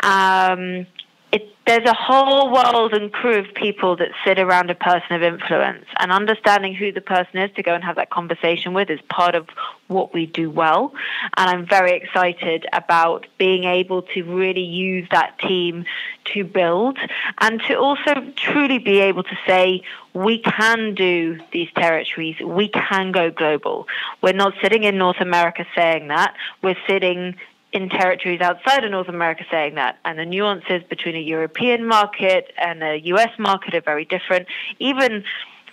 Um, 0.00 0.86
it, 1.34 1.48
there's 1.66 1.84
a 1.84 1.94
whole 1.94 2.52
world 2.52 2.94
and 2.94 3.12
crew 3.12 3.38
of 3.40 3.52
people 3.54 3.96
that 3.96 4.10
sit 4.24 4.38
around 4.38 4.70
a 4.70 4.74
person 4.76 5.16
of 5.16 5.22
influence, 5.22 5.84
and 5.98 6.12
understanding 6.12 6.74
who 6.74 6.92
the 6.92 7.00
person 7.00 7.38
is 7.38 7.50
to 7.56 7.62
go 7.64 7.74
and 7.74 7.82
have 7.82 7.96
that 7.96 8.08
conversation 8.08 8.72
with 8.72 8.88
is 8.88 9.00
part 9.10 9.34
of 9.34 9.48
what 9.88 10.14
we 10.14 10.26
do 10.26 10.48
well. 10.48 10.94
And 11.36 11.50
I'm 11.50 11.66
very 11.66 11.96
excited 11.96 12.66
about 12.72 13.26
being 13.36 13.64
able 13.64 14.02
to 14.02 14.22
really 14.22 14.62
use 14.62 15.08
that 15.10 15.36
team 15.40 15.86
to 16.34 16.44
build 16.44 16.98
and 17.40 17.60
to 17.62 17.74
also 17.74 18.14
truly 18.36 18.78
be 18.78 19.00
able 19.00 19.24
to 19.24 19.36
say, 19.44 19.82
we 20.12 20.38
can 20.38 20.94
do 20.94 21.40
these 21.50 21.68
territories, 21.74 22.36
we 22.44 22.68
can 22.68 23.10
go 23.10 23.32
global. 23.32 23.88
We're 24.22 24.34
not 24.34 24.54
sitting 24.62 24.84
in 24.84 24.98
North 24.98 25.20
America 25.20 25.66
saying 25.74 26.06
that, 26.08 26.36
we're 26.62 26.78
sitting 26.86 27.34
in 27.74 27.88
territories 27.88 28.40
outside 28.40 28.84
of 28.84 28.90
North 28.92 29.08
America 29.08 29.44
saying 29.50 29.74
that. 29.74 29.98
And 30.04 30.18
the 30.18 30.24
nuances 30.24 30.82
between 30.88 31.16
a 31.16 31.20
European 31.20 31.86
market 31.86 32.52
and 32.56 32.82
a 32.82 33.00
US 33.12 33.36
market 33.38 33.74
are 33.74 33.80
very 33.80 34.04
different. 34.04 34.46
Even 34.78 35.24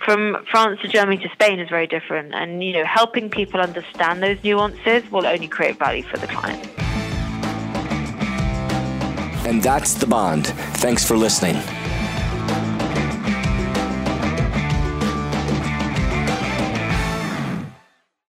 from 0.03 0.43
France 0.49 0.81
to 0.81 0.87
Germany 0.87 1.17
to 1.23 1.29
Spain 1.29 1.59
is 1.59 1.69
very 1.69 1.85
different. 1.85 2.33
And, 2.33 2.63
you 2.63 2.73
know, 2.73 2.85
helping 2.85 3.29
people 3.29 3.61
understand 3.61 4.23
those 4.23 4.43
nuances 4.43 5.09
will 5.11 5.27
only 5.27 5.47
create 5.47 5.77
value 5.77 6.03
for 6.03 6.17
the 6.17 6.27
client. 6.27 6.67
And 9.45 9.61
that's 9.61 9.93
the 9.93 10.07
bond. 10.07 10.47
Thanks 10.47 11.05
for 11.07 11.15
listening. 11.15 11.61